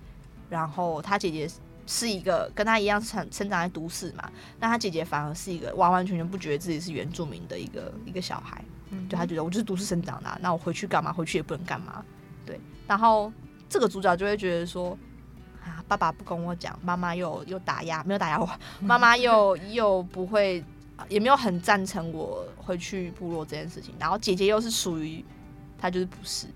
[0.50, 1.50] 然后他姐姐。
[1.88, 4.28] 是一个跟他一样成生长在都市嘛，
[4.60, 8.66] 那他姐姐反而是一个完完全全不觉得自己是原住民的一个一个小孩，
[9.08, 11.14] 就他觉得我就是都市生长的、那我回去干嘛？
[11.14, 12.04] 回去也不能干嘛，
[12.44, 12.60] 对。
[12.88, 13.32] 然后
[13.70, 14.98] 这个主角就会觉得说，
[15.64, 20.66] 啊，爸爸不跟我讲，妈妈又又打压，没有打压我，妈妈又又不会，
[21.10, 23.94] 也没有很赞成我回去部落这件事情。
[24.00, 25.24] 然后姐姐又是属于，
[25.78, 26.48] 她就是不是，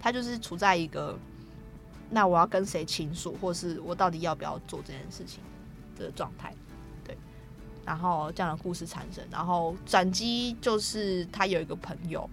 [0.00, 1.18] 她就是处在一个。
[2.14, 5.40] 那我要跟谁倾诉，或是我到底要不要做这件事情
[5.96, 6.54] 的状态，
[7.02, 7.16] 对，
[7.86, 12.28] 然后这样的故事产生，然后转机就是他有一个朋友，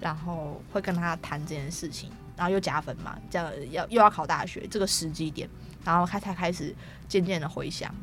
[0.00, 5.48] 然后会跟他谈这件事情，然后又加分嘛，这样要又要考大学这个时机点，
[5.84, 6.74] 然后他才开始
[7.06, 7.94] 渐渐的回想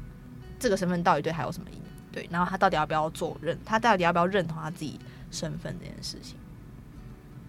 [0.57, 1.82] 这个身份到底对他有什么意义，
[2.13, 4.97] 对，然后他到底要不要做认，他到底要不要认同他自己
[5.31, 6.37] 身份这件事情，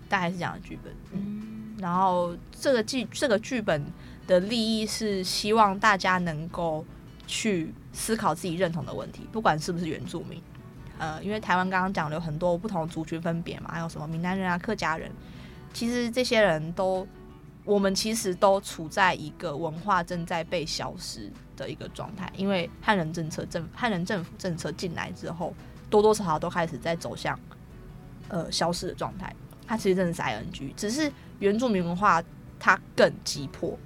[0.08, 1.76] 大概是这样的剧本，嗯。
[1.78, 3.84] 然后这个剧这个剧本
[4.26, 6.84] 的利益是希望大家能够
[7.26, 10.40] 去思考自己认同的问题，不管是不是原住民。
[10.96, 15.10] 呃，因为台湾刚刚讲了有很多不同族群分别嘛，还有什么闽南人啊、客家人，
[15.72, 17.06] 其实这些人都，
[17.64, 22.30] 我们其实都处在一个文化正在被消失的一个状态。
[22.36, 25.54] 因为汉人政策政汉人政府政策进来之后，
[25.88, 27.38] 多多少少都开始在走向
[28.28, 29.34] 呃消失的状态。
[29.66, 32.22] 它其实真的是 ing，只是原住民文化
[32.58, 33.78] 它更急迫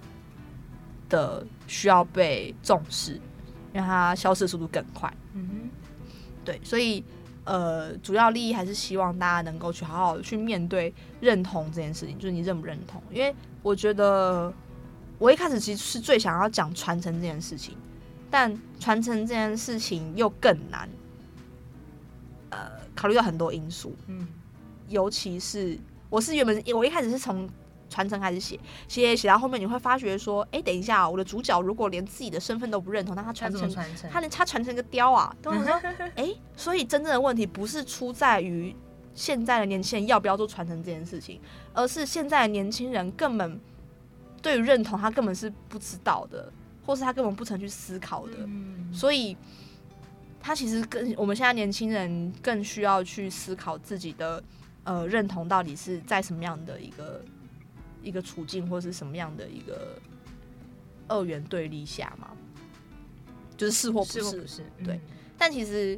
[1.08, 3.12] 的需要被重视，
[3.72, 5.12] 因为它消失速度更快。
[5.34, 5.70] 嗯
[6.44, 7.04] 对，所以
[7.48, 13.02] 呃，主要利益还是希望大家能够去好好的去面对认同这件事情，就是你认不认同？
[13.10, 14.52] 因为我觉得
[15.18, 17.74] 我一开始其实是最想要讲传承这件事情，
[18.30, 20.86] 但传承这件事情又更难。
[22.50, 24.28] 呃，考虑到很多因素，嗯
[24.90, 25.78] 尤其是
[26.10, 27.48] 我是原本我一开始是从
[27.88, 33.70] 传承开始写，写写到后面你会发觉说，哎、等一下，我的主角如果连自己的身份都不认同，那他传承？
[34.10, 35.80] 他连他传承个雕啊，都我说，
[36.16, 38.74] 哎、所以真正的问题不是出在于
[39.14, 41.40] 现在的年轻人要不要做传承这件事情，
[41.72, 43.60] 而是现在的年轻人根本
[44.40, 46.52] 对于认同他根本是不知道的，
[46.86, 49.36] 或是他根本不曾去思考的，嗯所以
[50.40, 54.42] 他其实更我们现在年轻人更需要去思考自己的
[54.84, 57.20] 呃认同到底是在什么样的一个
[58.02, 59.98] 一个处境，或是什么样的一个
[61.08, 62.30] 二元对立下嘛，
[63.56, 64.46] 就是是或不是是不。
[64.46, 64.62] 是？
[64.84, 65.00] 对嗯
[65.40, 65.96] 但其实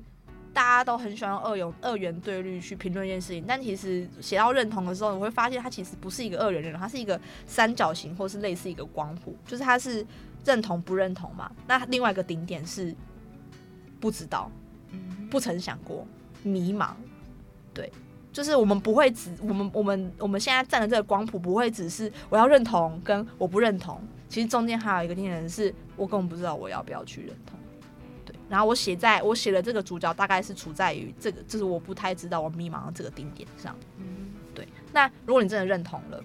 [0.52, 10.06] 大家都很喜欢用二元二元对立去评论一件事情，但其实写到认同的时候，你会发现它其实不是一个二元认同，它是一个三角形，或是类似一个光谱，就是它是
[10.44, 11.50] 认同不认同嘛。
[11.66, 12.94] 那另外一个顶点是
[13.98, 14.52] 不知道，
[14.92, 16.06] 嗯不曾想过，
[16.42, 16.92] 迷茫，
[17.72, 17.90] 对。
[18.32, 27.58] 就是我们不会只我们我们我们现在站的这个光谱不会只是我要认同跟我不认同，其实中间还有一个点是我根本不知道我要不要去认同。
[28.24, 33.76] 对，然后我写在我写的这个主角大概是处在于这个，就是我不太知道我迷茫的这个顶点上。
[34.54, 34.68] 对。
[34.92, 36.22] 那如果你真的认同了，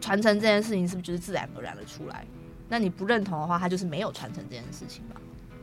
[0.00, 2.26] 传承这件事情是不是就是自然而然的出来？
[2.68, 5.16] 那你不认同的话，它就是没有传承这件事情嘛？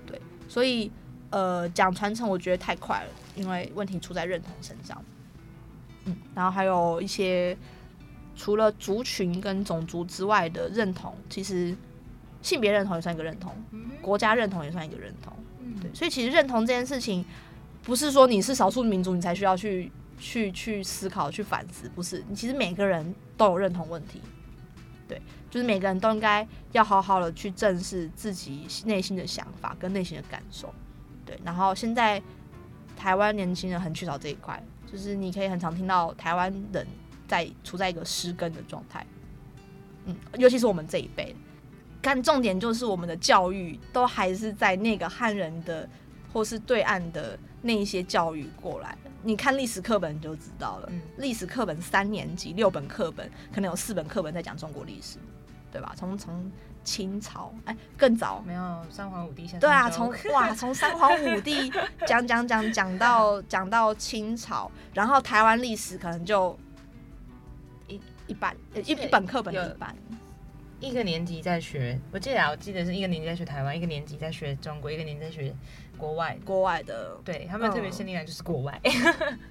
[0.06, 0.91] 对，所以
[1.30, 5.00] 呃，讲传承我觉得太快了，因为问题出在认同身上。
[6.08, 7.56] 嗯，然后还有一些
[8.36, 11.76] 除了族群跟种族之外的认同，其实
[12.41, 13.54] 性别认同也算一个认同，
[14.02, 15.34] 国家认同也算一个认同。
[15.82, 17.26] 对，所以其实认同这件事情，
[17.84, 22.24] 不是说你是少数民族你才需要去去去思考、去反思，不是。
[22.30, 24.22] 你其实每个人都有认同问题，
[25.08, 30.74] 对，就是每个人都应该要好好的去正视自己内心的想法跟内心的感受。
[31.26, 32.22] 对，然后现在
[32.96, 34.63] 台湾年轻人很缺少这一块。
[34.91, 36.88] 就是你可以很常听到台湾人
[37.28, 39.06] 在处在一个失根的状态，
[40.06, 41.36] 嗯，尤其是我们这一辈，
[42.02, 45.88] 但重点就是我们的教育都还是在那个汉人的
[46.32, 48.97] 或是对岸的那一些教育过来。
[49.23, 55.17] 你看历史课本就知道了，历史课本三年级六本课本可能有四本课本在讲中国历史，
[55.71, 55.93] 对吧？
[55.95, 56.52] 从从。
[56.88, 58.41] 清朝哎，更早。
[58.47, 61.69] 没有三皇五帝先对啊，从 哇从三皇五帝
[62.08, 66.58] 讲讲讲讲到讲到清朝，然后台湾历史可能就
[67.89, 69.93] 一一半一一本课本一半，
[70.80, 75.54] 一个年级在学，我记得啊，我记得是一个年级在学台湾，一个年级在学中国，一个年级在学
[75.97, 76.38] 国外。
[76.45, 78.80] 国外的，对他们特别限定的就是国外，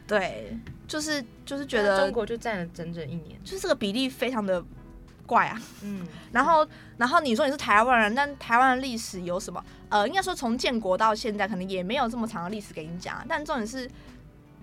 [0.06, 0.56] 对，
[0.88, 4.64] 就是就是觉得中国就占了整整一年，就是这个比例非常的。
[5.26, 9.62] 怪啊，嗯，然后，然后你说你是台湾人，但台湾的历史有什么？
[9.88, 13.24] 呃，应该说从建国到现在，可能也没有这么长的历史给你讲。
[13.28, 13.90] 但重点是，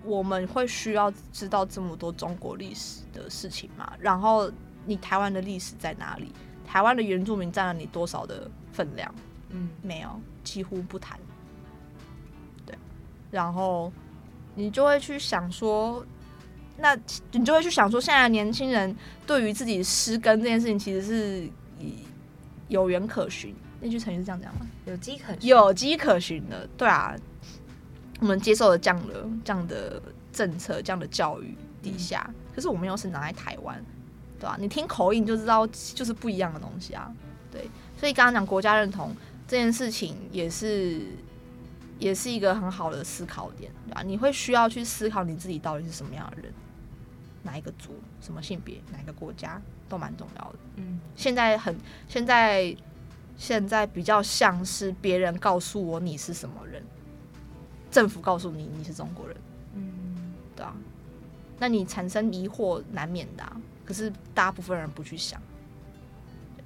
[0.02, 3.92] 我们会需要知道这么多中国历史的事情嘛？
[4.00, 4.50] 然后，
[4.86, 6.32] 你台湾的历史在哪里？
[6.66, 9.14] 台湾的原住民占了你多少的分量？
[9.50, 11.18] 嗯，没有，几乎不谈。
[12.66, 12.76] 对，
[13.30, 13.92] 然后
[14.54, 16.04] 你就会去想说。
[16.78, 16.96] 那
[17.32, 18.94] 你就会去想说，现在的年轻人
[19.26, 21.48] 对于自己失根这件事情，其实是
[22.68, 23.54] 有缘可循。
[23.80, 24.66] 那句成语是这样讲吗？
[24.86, 27.14] 有迹可有迹可循的，对啊。
[28.20, 30.00] 我们接受了这样的这样的
[30.32, 33.84] 政策、这样的教育底下，可是我们又是拿来台湾，
[34.38, 34.56] 对吧？
[34.58, 37.12] 你听口音就知道，就是不一样的东西啊。
[37.50, 39.14] 对，所以刚刚讲国家认同
[39.48, 41.02] 这件事情，也是
[41.98, 44.02] 也是一个很好的思考点，对吧？
[44.02, 46.52] 你会需要去思考你自己到底是什么样的人。
[47.44, 50.58] 哪一个族、什么性别、哪一个国家都蛮重要的。
[50.76, 51.78] 嗯，现在很
[52.08, 52.76] 现在
[53.36, 56.82] 现在比较像是别人告诉我你是什么人，
[57.90, 59.36] 政府告诉你你是中国人。
[59.74, 60.74] 嗯，对啊，
[61.58, 63.44] 那你产生疑惑难免的。
[63.84, 65.38] 可是大部分人不去想，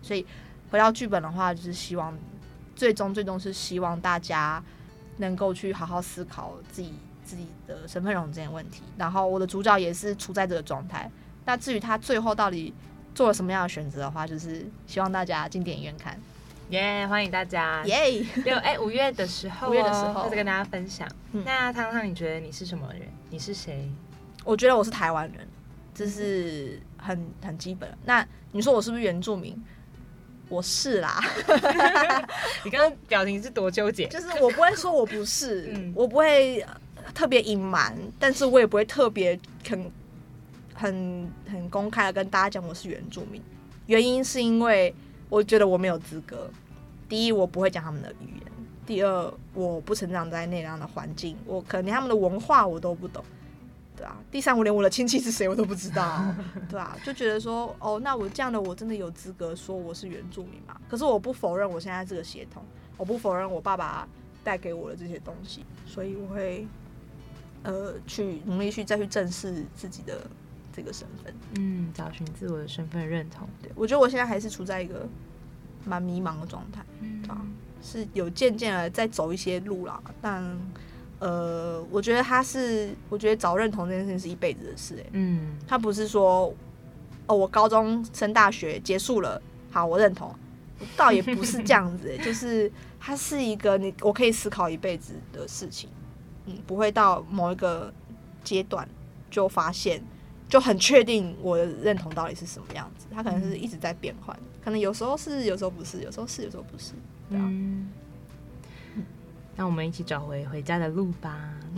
[0.01, 0.25] 所以
[0.71, 2.17] 回到剧本的话，就是希望
[2.77, 4.63] 最终最终是希望大家
[5.17, 6.93] 能够去好好思考自己。
[7.29, 11.11] 自己的身份认同这件问题，然后我的主角也是处在这个状态。
[11.45, 12.73] 那至于他最后到底
[13.15, 16.19] 做了什么样的选择的话，就是希望大家进电影院看。
[16.71, 17.85] 耶，欢迎大家！
[17.85, 21.07] 耶，六哎五月的时候，五月的时候再跟大家分享。
[21.33, 23.03] 那汤汤，你觉得你是什么人？
[23.29, 23.91] 你是谁？
[24.45, 25.47] 我觉得我是台湾人，
[25.95, 27.91] 这是很很基本。
[28.07, 29.63] 那你说我是不是原住民？
[30.49, 31.21] 我是啦。
[32.65, 34.09] 你刚刚表情是多纠结？
[34.09, 36.65] 就是我不会说我不是，我不会。
[37.19, 39.37] 特别隐瞒，但是我也不会特别
[39.69, 39.91] 很
[40.73, 43.43] 很很公开的跟大家讲我是原住民。
[43.87, 44.95] 原因是因为
[45.29, 46.49] 我觉得我没有资格。
[47.09, 48.47] 第一，我不会讲他们的语言；
[48.87, 53.25] 第二，我不成长在那样的环境，我可能连他们的文化我都不懂，
[53.97, 54.17] 对啊。
[54.31, 56.25] 第三，我连我的亲戚是谁我都不知道，
[56.71, 60.81] 对啊，就觉得说，哦，那我这样的我真的有资格说我是原住民吗？
[60.89, 62.63] 可是我不否认我现在这个血统，
[62.97, 64.07] 我不否认我爸爸
[64.45, 66.65] 带给我的这些东西，所以我会。
[67.63, 70.27] 呃，去努力去再去正视自己的
[70.73, 73.49] 这个身份，嗯，找寻自我的身份认同。
[73.63, 75.07] 对我觉得我现在还是处在一个
[75.85, 76.81] 蛮迷茫的状态，
[77.29, 77.45] 啊，
[77.83, 80.01] 是有渐渐的在走一些路啦。
[80.23, 80.45] 但
[81.19, 86.55] 呃，我觉得他是，我觉得找认同这件事情是一辈子的事，哎，嗯，他不是说
[87.27, 90.33] 哦，我高中升大学结束了，好，我认同，
[90.97, 95.91] 倒也不是这样子， 就是它是一个你我可以思考一辈子的事情。
[96.67, 97.93] 不会到某一个
[98.43, 98.89] 阶段
[99.31, 100.03] 就发现
[100.49, 106.93] 就很确定我的认同到底是什么样子，它可能是一直在变换，可能有时候是，有时候不是，有时候是，有时候不是，
[107.29, 107.53] 对啊。
[109.57, 111.53] 那我们一起找回回家的路吧。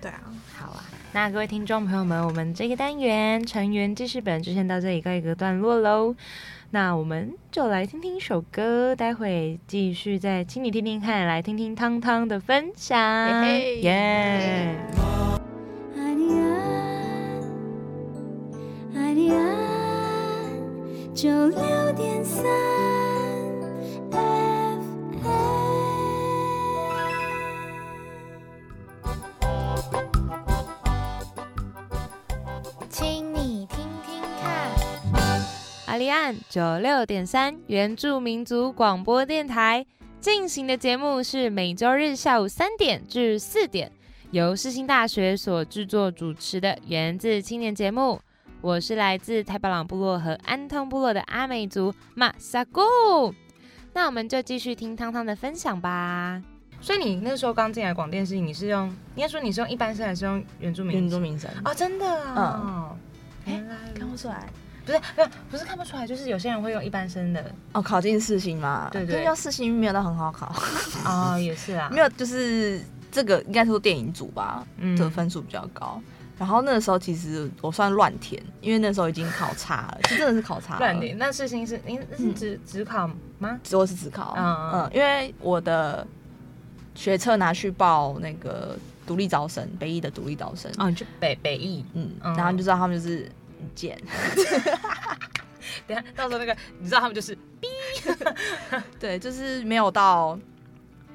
[0.00, 0.22] 对啊，
[0.56, 0.82] 好啊。
[1.12, 6.16] 那各位听众朋友们，我们这个单元成员记事本就先到这里告一个段落喽。
[6.70, 12.98] 那我们就来听听一首歌，待会继续再请你听听看，来听听汤汤的分享。
[13.80, 14.76] 耶！
[15.96, 17.40] 爱你爱，
[18.94, 19.36] 爱你爱，
[21.14, 22.44] 九六点三
[36.08, 39.84] 阿里安九六点三原住民族广播电台
[40.20, 43.92] 进行的节目是每周日下午三点至四点，
[44.30, 48.20] 由世新大学所制作主持的源自青年节目。
[48.60, 52.80] 我是来自太巴朗部落和安通部落的阿美族马萨古。
[53.92, 56.42] 那我们就继续听汤汤的分享吧。
[56.80, 62.96] 所以你那时候刚进来广电系，你是用应该说你是用一般声还是用原住民原住民声哦，真的啊？
[63.46, 64.48] 原来看不出来
[64.88, 67.44] 不是不是不是看不出来，就是有些人会用一般生的。
[67.72, 69.16] 哦，考进四星嘛，对对。
[69.16, 70.50] 可是要四星没有到很好考，
[71.04, 72.80] 哦，也是啊， 没有就是
[73.12, 74.96] 这个应该说电影组吧嗯。
[74.96, 76.00] 的分数比较高。
[76.38, 80.78] 然后那个时候其实我算乱填，因为那时候已经考差了，就真的是考差了。
[80.78, 81.18] 乱填。
[81.18, 83.58] 那四星是您是只只考吗？
[83.64, 84.90] 只我是只考，嗯嗯嗯。
[84.94, 86.06] 因为我的
[86.94, 92.34] 学测拿去报那个独立招生，北艺的独立招生，哦，就北北艺，嗯，嗯。
[92.36, 93.28] 然后你就知道他们就是
[93.58, 94.00] 很贱，
[95.86, 97.36] 等下到时候那个你知道他们就是
[98.98, 100.38] 对，就是没有到，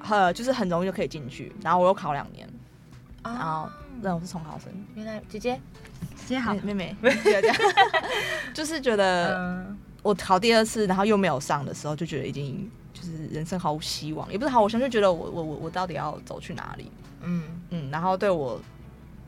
[0.10, 1.52] 呃，就是很容易就可以进去。
[1.62, 2.48] 然后我又考两年，
[3.24, 3.70] 然后
[4.02, 5.60] 那我是重考生，原来姐姐？
[6.16, 6.54] 姐姐好。
[6.56, 7.56] 妹，妹妹，不要这样
[8.54, 9.78] 就是觉得嗯。
[10.04, 16.92] 我考第二次，然后又没有上的时候，就觉得已经就是人生毫无希望，也不是毫无希望，就觉得我我我我到底要走去哪里？
[17.22, 17.44] 嗯。
[17.70, 18.62] 嗯，然后对我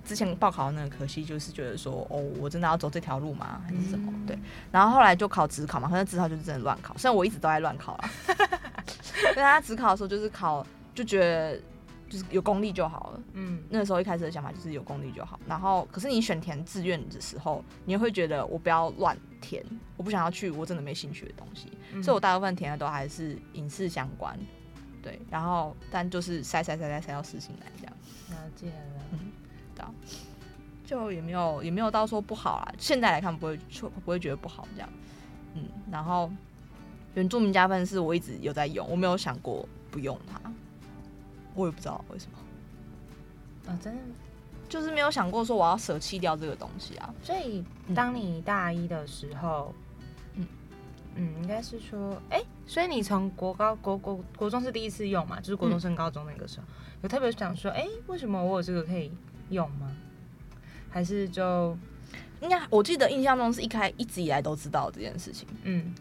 [0.06, 3.62] 之前报考的那个可惜，就是觉得说，哦，我真的要走这条路吗？
[3.66, 4.12] 还是什么？
[4.16, 4.38] 嗯对。
[4.72, 8.10] 然后后来就考职考嘛，可是职考就是真的乱考，虽然我一直都在乱考啦。
[9.34, 11.60] 对他职考的时候就是考，就觉得
[12.08, 13.24] 就是有功力就好了。
[13.34, 15.39] 嗯那个时候一开始的想法就是有功力就好。
[15.47, 19.64] 然后，可是你选填志愿的时候，你会觉得我不要乱填，
[19.97, 21.72] 我不想要去我真的没兴趣的东西。
[21.93, 24.38] 嗯所以我大部分填的都还是影视相关。
[25.01, 27.93] 对，然后但就是筛筛筛筛筛到实行来这样。
[28.32, 29.20] 了解了，
[30.86, 34.90] 就也没有也没有到说不好啦，现在来看不会说不会觉得不好这样，
[35.56, 36.32] 嗯，然后
[37.16, 40.40] 原住民加分是我一直有在用，我没有想过不用它，
[41.54, 44.02] 我也不知道为什么，哦真的。
[44.68, 47.64] 就是没有想过说我要舍弃掉这个东西啊，所以
[47.94, 49.72] 当你大一的时候，
[50.34, 50.46] 嗯
[51.16, 56.66] 嗯嗯，应该是说，哎、所以你从国高国国国中是第一次用嘛，就是国中升高中那个时候，
[57.04, 59.12] 有特别想说，哎、为什么我有这个可以
[59.50, 59.91] 用吗？
[60.89, 61.78] 还是就
[62.41, 65.93] 应该我记得印象中是一开一直以来都知道这件事情，嗯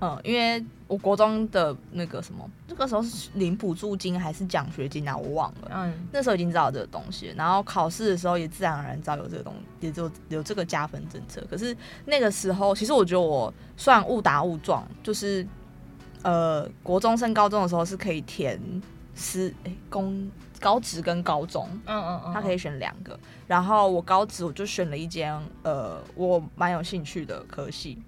[0.00, 5.70] 嗯，因为我国中的那个什么，那个时候是领补助金还是奖学金啊，我忘了。
[5.72, 11.44] 嗯那时候已经知道这个东西，然后考试的时候也自然而然知道有这个东也就有这个加分政策。
[11.50, 15.44] 可是那个时候，其实我觉得我算误打误撞，就是
[16.22, 18.60] 呃，国中升高中的时候是可以填
[19.14, 20.30] 私诶公
[20.60, 23.18] 高职跟高中，嗯嗯嗯，他可以选两个。
[23.46, 25.32] 然后我高职我就选了一间
[25.62, 28.02] 呃我蛮有兴趣的科系，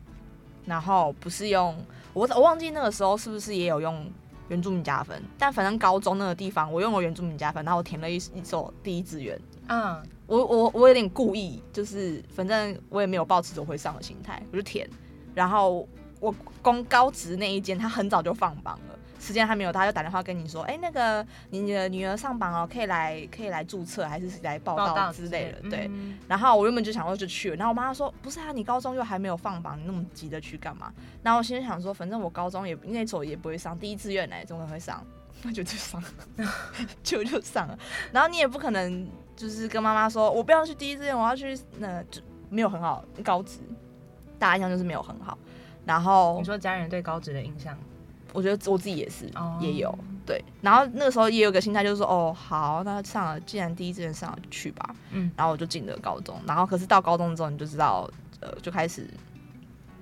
[0.65, 1.77] 然后不是用
[2.13, 4.11] 我我忘记那个时候是不是也有用
[4.49, 9.41] 原住民加分，但反正高中那个地方我用了原住民加分，然后我填了一一所第一志愿。
[9.69, 14.89] 嗯我我我有点故意，就是反正我也没有抱持着会上的心态，我就填。
[15.35, 15.89] 然后
[16.21, 16.33] 我
[16.63, 25.87] 公高职那一间，他很早就放榜了，时间还没有到，他就打电话跟你说，哎、那个你的女儿上榜了，可以来可以来注册，还是来报道之类的，对。
[25.93, 30.93] 嗯然后我原本就想说就去了，然后我妈说不是啊，你高中又还没有放榜，你那么急着去干嘛？
[31.23, 35.05] 然后我心里想说，反正我高中也那所也不会上，第一志愿来总会上，
[35.43, 36.03] 那 就去上，
[37.03, 37.79] 就就上了。
[38.13, 39.07] 然后你也不可能
[39.37, 43.59] 就是跟妈妈说我不要去第一志愿，我要去那就没有很好高职，
[44.39, 45.37] 大家印象就是没有很好。
[45.85, 47.77] 然后你说家人对高职的印象，
[48.33, 49.59] 我觉得我自己也是、哦。
[49.61, 55.31] 也有对，然后那个时候也有个心态，就是说哦好，那上了，既然第一志愿上了去吧，嗯。
[55.37, 58.09] 然后我就进了高中，然后可是到高中之后你就知道，
[58.41, 59.09] 呃，就开始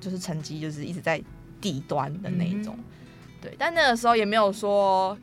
[0.00, 1.22] 就是成绩就是一直在
[1.60, 2.84] 底端的那一种，嗯
[3.40, 5.16] 对，但那个时候也没有说。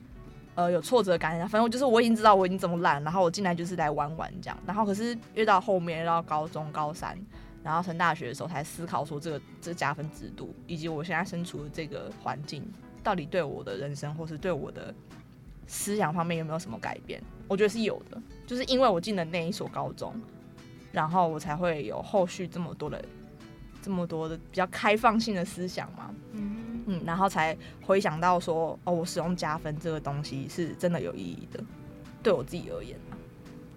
[0.58, 7.14] 呃，有挫折感，反正我就是我已经知道我已经这么烂，然后我进来就是来玩玩这样，然后可是越到后面，越到高中高三，
[7.62, 12.66] 然后升大学的时候才思考说这个这个加分制度，以及我现在身处的这个环境，
[13.06, 14.92] 到底对我的人生或是对我的
[15.68, 17.22] 思想方面有没有什么改变？
[17.48, 20.12] 我觉得是有的，就是因为我进了那一所高中，
[20.92, 23.06] 然后我才会有后续这么多的
[23.80, 26.12] 这么多的比较开放性的思想嘛。
[26.34, 31.64] 嗯嗯，然后才回想到说，哦，我使用加分这个东西是真的有意义的，
[32.24, 33.14] 对我自己而言啊，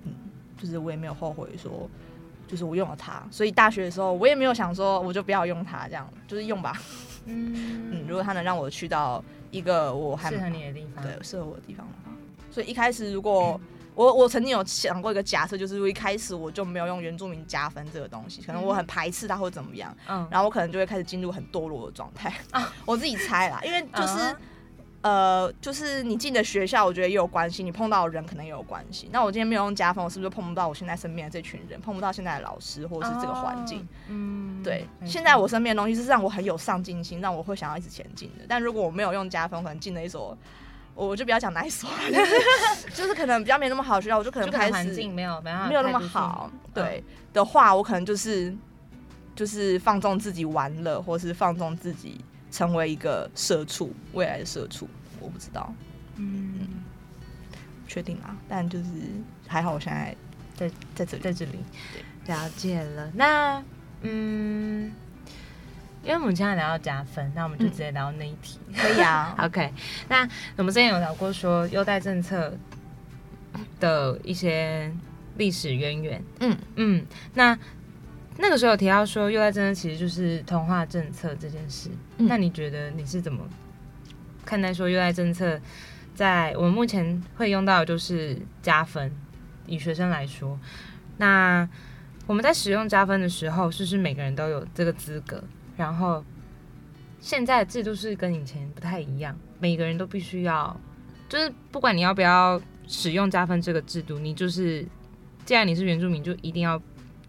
[0.04, 0.14] 嗯，
[0.56, 1.88] 就是我也没有后悔说，
[2.46, 6.72] 就是我用了它，所以大学的时候我也没有想说我就不要用它，这样就是用吧，
[7.28, 12.12] 嗯，嗯如果他能让我去到一个我还适合你的地方，对适合我的地方的话，
[12.50, 13.60] 所以一开始如果
[13.94, 22.72] 我我曾经有想过一个假设，就是我一开始我就没有用原住民加分这个东西，可能我很排斥它或怎么样，嗯，然后我可能就会开始进入很堕落的状态啊。
[22.86, 24.36] 我自己猜啦，因为就是、嗯
[25.00, 29.08] 呃，就是你进的学校，我觉得也有关系，你碰到的人可能也有关系。
[29.12, 33.80] 那我今天没有用加分，我是不是碰不到我现在身边的这群人，碰不到现在的老师或者是这个环境？
[33.80, 38.44] 哦，嗯，对，现在我身边的东西是让我很有上进心，让我会想要一直前进的。
[38.48, 40.36] 但如果我没有用加分，可能进了一所，
[40.94, 48.52] 我就不要讲哪一所，就 是就是可能比较没那么好的学校，我就可能就开没有没有那么太好，嗯对的话，我可能就是
[49.36, 52.20] 就是放纵自己玩乐，或是放纵自己
[52.50, 54.88] 成为一个社畜，未来的社畜，
[55.20, 55.72] 我不知道，
[56.16, 56.68] 嗯，
[57.84, 58.84] 不确定啊，但就是
[59.46, 60.16] 还好，我现在
[60.54, 61.52] 在在这里，在这里。
[62.26, 63.10] 了解了。
[63.14, 63.62] 那
[64.02, 64.92] 嗯，
[66.02, 68.58] 因为我们现在聊到加分，那我们就直接聊那一题。
[68.76, 69.72] 可以啊， OK，
[70.08, 72.52] 那我们之前有聊过说优待政策
[73.80, 74.92] 的一些
[75.36, 76.22] 历史渊源。
[76.40, 76.56] 嗯。
[76.76, 77.58] 嗯，那
[78.38, 81.90] 那个时候有提到说优待政策其实就是同化政策这件事。
[82.16, 83.46] 嗯那你觉得你是怎么
[84.44, 85.60] 看待说优待政策
[86.14, 89.12] 在我们目前会用到的就是加分？
[89.66, 90.58] 以学生来说，
[91.18, 91.68] 那
[92.26, 95.44] 我们在使用加分的时候，是不是每个人都有这个资格？
[95.76, 96.24] 然后
[97.20, 100.74] 现在的制度是跟以前不太一样，每个人都必须要，
[101.28, 104.86] 就是不管你要不要使用加分这个制度，你就是
[105.44, 106.80] 既然你是原住民，就一定要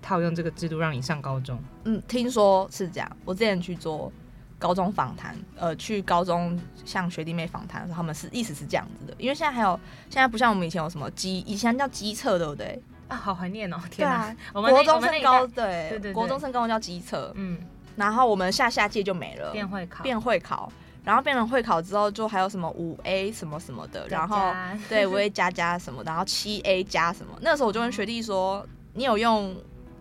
[0.01, 1.59] 套用这个制度让你上高中。
[1.85, 3.17] 嗯，听说是这样。
[3.25, 4.11] 我之前去做
[4.57, 9.15] 高中访谈，呃，去高中向学弟妹访谈的时候，他们是意思是这样子的。
[9.17, 9.79] 因为现在还有，
[10.09, 12.81] 现在不像我们以前有什么机，以前叫机测，对不对？
[13.07, 13.77] 啊，好怀念哦！
[13.89, 17.57] 对天哪，啊，我们那国中升高，代对对对对国中升高中叫机测，嗯，
[17.95, 20.71] 然后我们下下届就没了，变会考，变会考，
[21.03, 27.33] 然后变成会考之后，就还有什么五 A 什么什么的，然后加对五 A 加加什么，然后七 A 加什么。
[27.41, 29.55] 那个时候我就跟学弟说：“你有用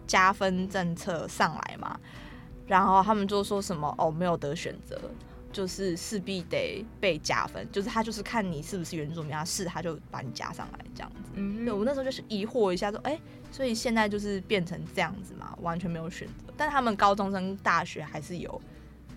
[0.09, 2.01] 加分政策上来嘛？”
[2.67, 5.01] 然后他们就说什么：“哦，没有得选择，
[5.53, 13.19] 就是势必得被加分，就是他就是看你是不是原住民，他是他就把你加上来这样子。”嗯对我那时候就是疑惑一下，说：“哎、
[13.51, 16.53] 所以现在就是变成这样子嘛，完全没有选择。
[16.57, 18.61] 但他们高中生大学还是有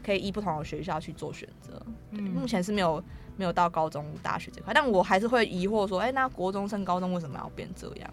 [0.03, 1.73] 可以依不同的学校去做选择。
[2.11, 3.03] 目嗯前是没有
[3.35, 8.09] 没有到高中大学这块，但我还是会疑惑说，哎、那国中升高中为什么要变这样？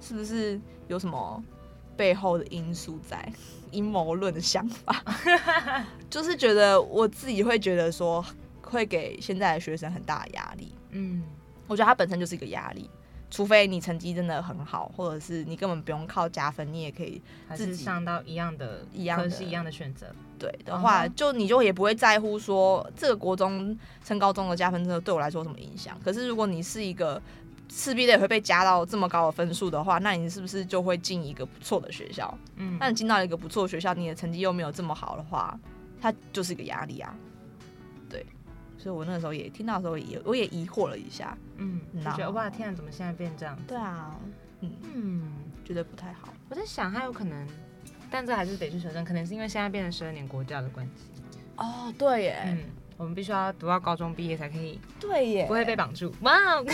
[0.00, 1.42] 是不是有什么
[1.96, 3.32] 背后的因素在？
[3.72, 5.04] 阴谋论的想法，
[6.08, 8.24] 就是觉得我自己会觉得说，
[8.62, 10.72] 会给现在的学生很大的压力。
[10.90, 11.24] 嗯
[11.66, 12.88] 我觉得它本身就是一个压力，
[13.28, 20.06] 除非你成绩真的很好，或者是你根本不用靠加分，你也可以还是自己上到一样的一样的科系一样的选择。
[20.38, 25.98] 对的话就你就也不会在乎说这个国中升高中的加分真的对我来说有什么影响。
[26.04, 27.20] 可是如果你是一个
[27.68, 32.32] 势必的也会被加到这么高的分数的话，那你是不是就会进一个不错的学校？
[32.56, 35.58] 嗯那你进到一个不错的学校，你的成绩又没有这么好的话，
[36.00, 37.14] 它就是一个压力啊。
[38.08, 38.24] 对，
[38.78, 41.36] 所以我那个时候也听到的时候也我也疑惑了一下。
[41.56, 43.58] 嗯，就觉得哇，天啊，怎么现在变这样？
[43.66, 44.14] 对啊，
[44.60, 45.32] 嗯，嗯，
[45.64, 46.32] 觉得不太好。
[46.48, 47.46] 我在想，还有可能，
[48.10, 51.22] 但这还是得去求证，可能是因为现在变成十二年国教的关系。
[51.56, 52.58] 哦，对耶，嗯，
[52.96, 56.12] 我们必须要读到高中毕业才可以，对耶，不会被绑住。
[56.22, 56.64] 哇哦，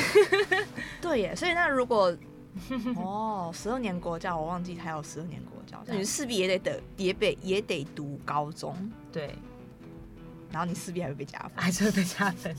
[1.03, 2.17] 对耶，所以那如果
[2.97, 8.77] 哦，十二年国教，我忘记还有十二年国教，那你势必也得得也得也得读高中，
[9.11, 9.35] 对，
[10.51, 11.51] 然后你势必还会被加分。
[11.57, 12.55] 还是会被加分。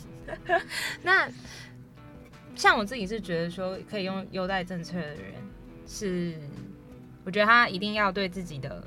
[1.04, 1.30] 那
[2.56, 5.34] 像我自己是觉得说，可以用优待政策的人，
[5.88, 6.36] 是
[7.24, 8.84] 我觉得他一定要对自己的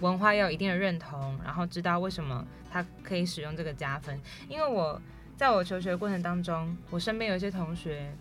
[0.00, 4.18] 文化要有一定的认同，然后知道为什么他可以使用这个加分。
[4.48, 5.00] 因为我
[5.36, 8.12] 在我求学过程当中，我身边有一些同学，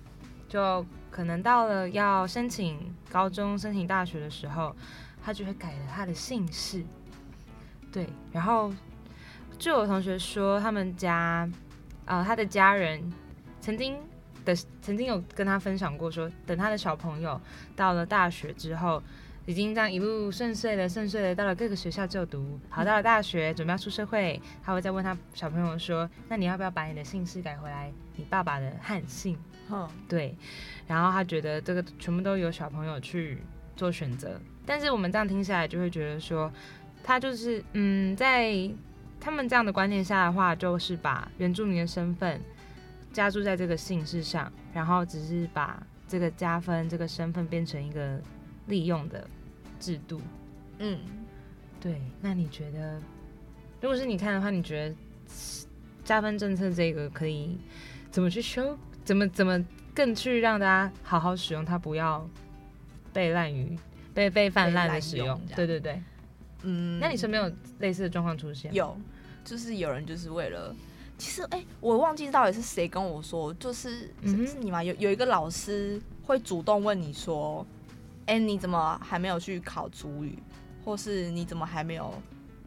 [0.50, 4.76] 就可能到了要申请高中、申请大学的时候，
[5.24, 6.84] 他就会改了他的姓氏。
[7.92, 8.74] 对，然后
[9.60, 11.50] 据我同学说，他们家，
[12.06, 13.12] 呃，他的家人
[13.60, 13.98] 曾经
[14.46, 17.40] 的曾经有跟他分享过说，等他的小朋友
[17.76, 19.04] 到了大学之后，
[19.52, 29.38] 已经这样一路顺遂的顺遂的到了各个学校就读，好到了大学准备要出社会，他会再问他小朋友说，那你要不要把你的姓氏改回来，你爸爸的汉姓？
[29.68, 30.34] 哦，对，
[30.88, 33.40] 然后他觉得这个全部都由小朋友去
[33.76, 34.40] 做选择。
[34.66, 36.50] 但是我们这样听下来，就会觉得说，
[37.04, 38.72] 他就是嗯，在
[39.20, 42.40] 他们这样的观念下的话，就是把原住民的身份
[43.12, 48.18] 加注在这个姓氏上，然后只是把这个加分这个身份变成一个
[48.68, 49.28] 利用的
[49.82, 50.22] 制度。
[50.80, 50.98] 嗯，
[51.82, 53.02] 对，那你觉得，
[53.82, 54.96] 如果是你看的话，你觉得
[56.06, 57.58] 加分政策这个可以
[58.10, 58.78] 怎么去修？
[59.04, 59.62] 怎么怎么
[59.96, 62.26] 更去让大家好好使用它，不要
[63.12, 63.76] 被滥于
[64.14, 65.42] 被被泛滥的使用？
[65.56, 66.02] 对对对，
[66.62, 68.72] 嗯，那你身边有类似的状况出现？
[68.74, 68.96] 有，
[69.44, 70.76] 就是有人就是为了，
[71.18, 74.84] 其实哎、我忘记到底是谁跟我说，就是嗯哼是是你吗？
[74.84, 77.66] 有有一个老师会主动问你说，
[78.28, 80.38] 哎、你怎么还没有去考主语，
[80.86, 82.14] 或是你怎么还没有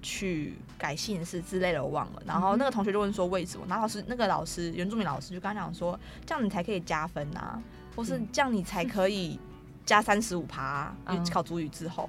[0.02, 2.22] 去改姓氏之类的，我忘了。
[2.26, 3.64] 然后那个同学就问说为什么？
[3.68, 7.62] 然后老师那个老师原住民老师就跟他讲说，这样你才可以加分啊，
[7.96, 9.38] 或是这样你才可以
[9.86, 10.94] 加三十五趴，
[11.32, 12.08] 考主语之后。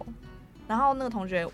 [0.68, 1.48] 然后那个同学，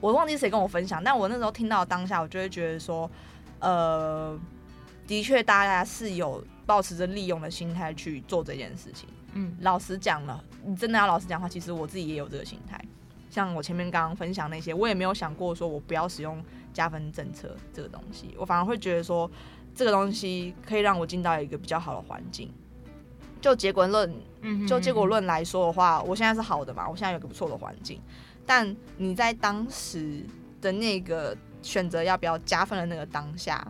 [0.00, 3.08] 我忘记谁跟我分享，但我那时候听到当下，我就会觉得说，
[3.60, 4.36] 呃，
[5.06, 9.08] 的确大家是有保持着利用的心态去做这件事情。
[9.34, 12.80] 嗯老实讲了，你真的要老实讲话，其实我自己也有这个心态。
[13.30, 19.30] 像我前面刚刚分享那些，我也没有想过说我不要使用加分政策这个东西，我反而会觉得说
[19.74, 22.52] 这个东西可以让我进到一个比较好的环境。
[23.40, 24.12] 就结果论，
[24.42, 28.00] 嗯就结果论来说的话，我现在是好的嘛，我现在有个不错的环境。
[28.44, 30.26] 但你在当时
[30.60, 33.66] 的那个选择要不要加分的那个当下，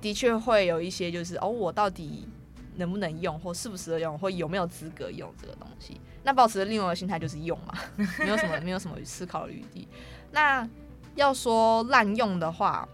[0.00, 2.28] 的确会有一些就是哦，我到底
[2.76, 6.00] 能不能用，或适不适合用，或有没有资格用这个东西。
[6.24, 7.74] 那保持着另外一个心态就是用嘛，
[8.20, 9.88] 没有什么 没有什么思考的余地。
[10.30, 10.68] 那
[11.14, 12.88] 要说滥用的话，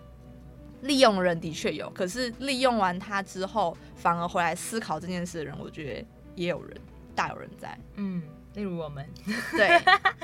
[0.82, 6.80] 利用人的确有，可是利用完它之后，反而回来思考这件事的人，我觉得也有人，
[7.14, 7.78] 大有人在。
[7.96, 8.22] 嗯，
[8.54, 9.06] 例如我们，
[9.52, 9.80] 对，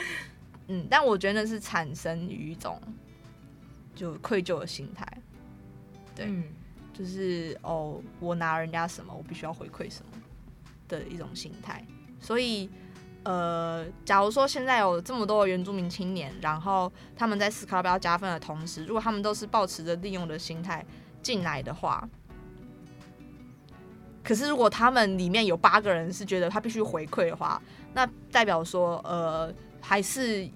[0.68, 2.80] 嗯，但我觉得那是产生于一种
[3.94, 5.06] 就愧疚的心态，
[6.16, 6.44] 对嗯
[6.94, 10.12] 就是哦，我拿人家什么，我必须要回馈什么
[10.88, 11.84] 的一种心态。
[12.20, 12.70] 所以，
[13.24, 20.86] 呃，假如说现在有这么多原住民青年，然后他们在思考要不要加分的同时，如果他们都是保持着利用的心态
[21.20, 22.08] 进来的话，
[24.22, 27.60] 可是如果他们里面有八个人是觉得他必须回馈的话，
[27.92, 30.48] 那代表说，呃，还是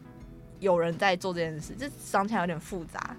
[0.60, 3.16] 有人在做这件事，这想起来有点复杂。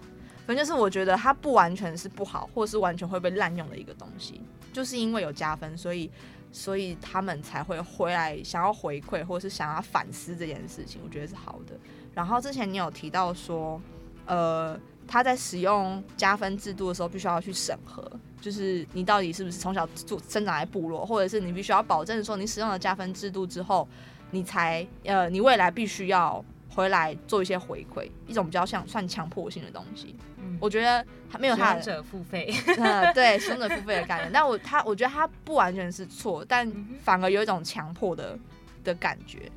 [0.49, 4.41] 反正就是我觉得它不完全是不好，或是完全会被滥用的一个东西，
[4.73, 6.09] 就是因为有加分，所以
[6.51, 11.75] 所以他们才会回来想要回馈，或是想要反思这件事情，我觉得是好的。
[12.15, 13.79] 然后之前你有提到说，
[14.25, 14.75] 呃，
[15.07, 23.87] 他在使用加分制度的时候，必须要去审核，就是你到底是不是从小住生长在部落，或者是你必须要保证说你使用了加分制度之后，
[24.31, 26.43] 你才呃，你未来必须要
[26.79, 30.15] 回来做一些回馈，一种比较像算强迫性的东西。
[30.37, 32.49] 嗯，我觉得他没有他的付费，
[32.79, 36.71] 呃，对，使用者付费的概念，但我他我觉得他不完全是错，但
[37.01, 38.39] 反而有一种强迫的
[38.81, 39.51] 的感觉。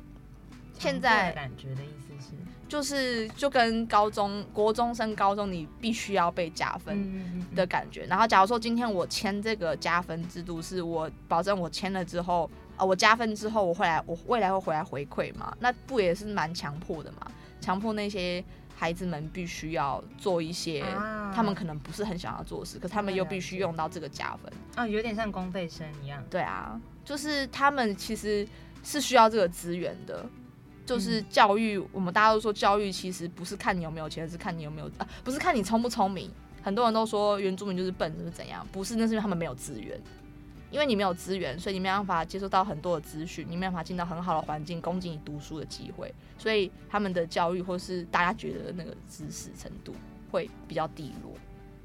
[0.77, 2.33] 现在感觉的意思是，
[2.67, 8.05] 就是就跟高中国中升高中，你必须要被加分嗯的感觉。
[8.07, 12.51] 然后假如说今天我签这个加分制度，是我保证我签了之后，
[12.83, 15.55] 啊，我加分之后我会来，我未来会回来回馈嘛？
[15.59, 17.31] 那不也是蛮强迫的嘛？
[17.61, 18.43] 强迫那些
[18.75, 24.51] 孩子们必须要做一些啊他们可能不是很想要做的事，可他们又必须用到这个加分。
[24.75, 28.45] 啊，有点像公费生一样，对啊，就是他们其实
[28.83, 30.25] 是需要这个资源的。
[30.85, 36.29] 就是嗯教育，我们大家都说教育其实不是看你有没有钱，是看你有没有啊，不是看你聪不聪明。
[36.61, 39.97] 很多人都说原住民就是笨，就是怎样，不是，那是因为他们没有资源。
[40.73, 49.93] 因为你没有资源，所以你没办法接收到很多的资讯，你没办法进到很好的环境，供给你读书的机会，所以他们的教育或是大家觉得那个知识程度
[50.31, 51.31] 会比较低落。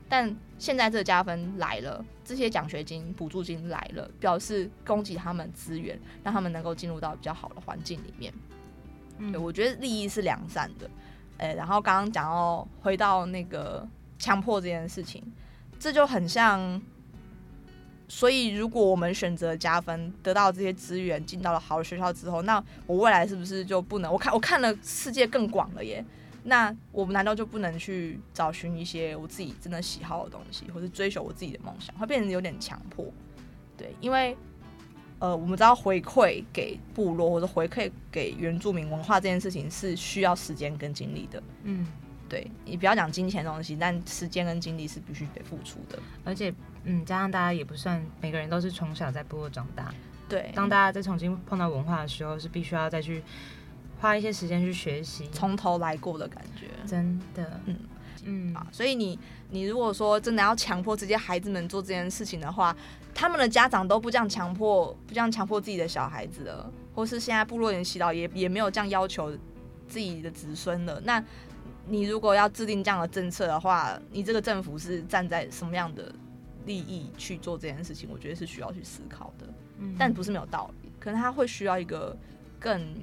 [0.09, 8.33] 但现在这个加分来了，这些奖学金、补助金来了，表示供给他们资源，让他们能够进入到比较好的环境里面。
[9.19, 10.91] 嗯，我觉得利益是良善的。
[11.37, 13.87] 诶、然后刚刚讲到回到那个
[14.19, 15.23] 强迫这件事情，
[15.79, 16.81] 这就很像。
[18.09, 24.11] 所以，如果我们选择加分，得到这些资源，进到了好的学校之后，那我未来是不是就不能？
[24.11, 26.05] 我看我看了世界更广了耶。
[26.45, 31.95] 那我们难道就不能去找寻一些我自己真的喜好的东西，或是追求我自己的梦想？
[31.99, 33.05] 会变成有点强迫，
[33.77, 34.35] 对，因为
[35.19, 41.43] 呃，我们知道回馈给部落或者回馈给原住民文化这件事情是需要时间跟精力的。
[41.65, 41.87] 嗯，
[42.29, 45.99] 对你不要讲金钱的东西，但时间跟精力是必须得付出的。
[46.25, 46.53] 而且
[46.85, 49.93] 嗯，加上大家也不算每个人都是从小在部落长大，
[50.29, 53.23] 对，当大家再重新碰到文化的时候，是必须要再去
[54.01, 56.67] 花一些时间去学习，从头来过的感觉。
[56.87, 57.77] 真的，嗯
[58.25, 59.19] 嗯啊，所以你
[59.51, 62.77] 你如果说真的要强迫这些孩子们做这件事情的话，
[63.15, 69.31] 他们的家长都不这样强迫，不这样强迫自己的小孩子了，或是现在部落人祈祷也也没有这样要求
[69.89, 71.01] 自己的子孙了。
[71.05, 71.23] 那
[71.89, 76.15] 你如果要制定这样的政策的话，你这个政府是站在什么样的
[76.67, 78.09] 利益去做这件事情？
[78.13, 79.47] 我觉得是需要去思考的，
[79.79, 82.17] 嗯但不是没有道理，可能他会需要一个
[82.59, 82.95] 更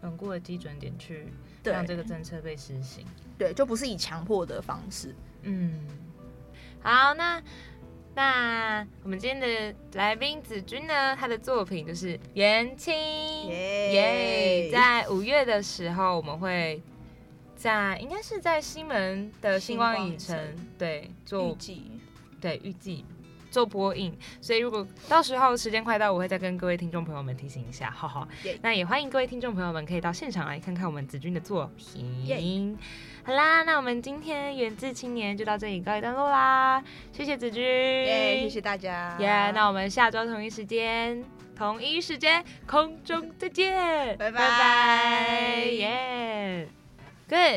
[0.00, 1.26] 稳固的基准点去
[1.62, 3.04] 让这个政策被实行。
[3.38, 5.14] 对，就不是以强迫的方式。
[5.42, 5.86] 嗯，
[6.80, 7.42] 好，那
[8.14, 12.94] 那我们今天的来宾子君呢，他的作品就是《元青》
[13.48, 16.80] 耶在五月的时候，我们会
[17.62, 20.36] 在应该是在西门的星光影城
[20.76, 21.92] 对做预计
[22.40, 23.04] 对预计
[23.52, 28.58] 做播映，所以如果到时候时间快到，我会再跟各位听众朋友们提醒一下，哈哈耶。
[28.62, 32.26] 那也欢迎各位听众朋友们可以到现场来看看我们子君的作品。
[32.26, 32.40] 耶
[33.24, 36.82] 好啦，那我们今天源自青年就到这里告一段落啦，
[37.12, 39.16] 谢谢子君，耶，谢谢大家。
[39.20, 41.24] 耶那我们下周同一时间。
[41.54, 46.68] 同一时间空中再见，拜拜拜拜，耶
[47.32, 47.50] ，Good。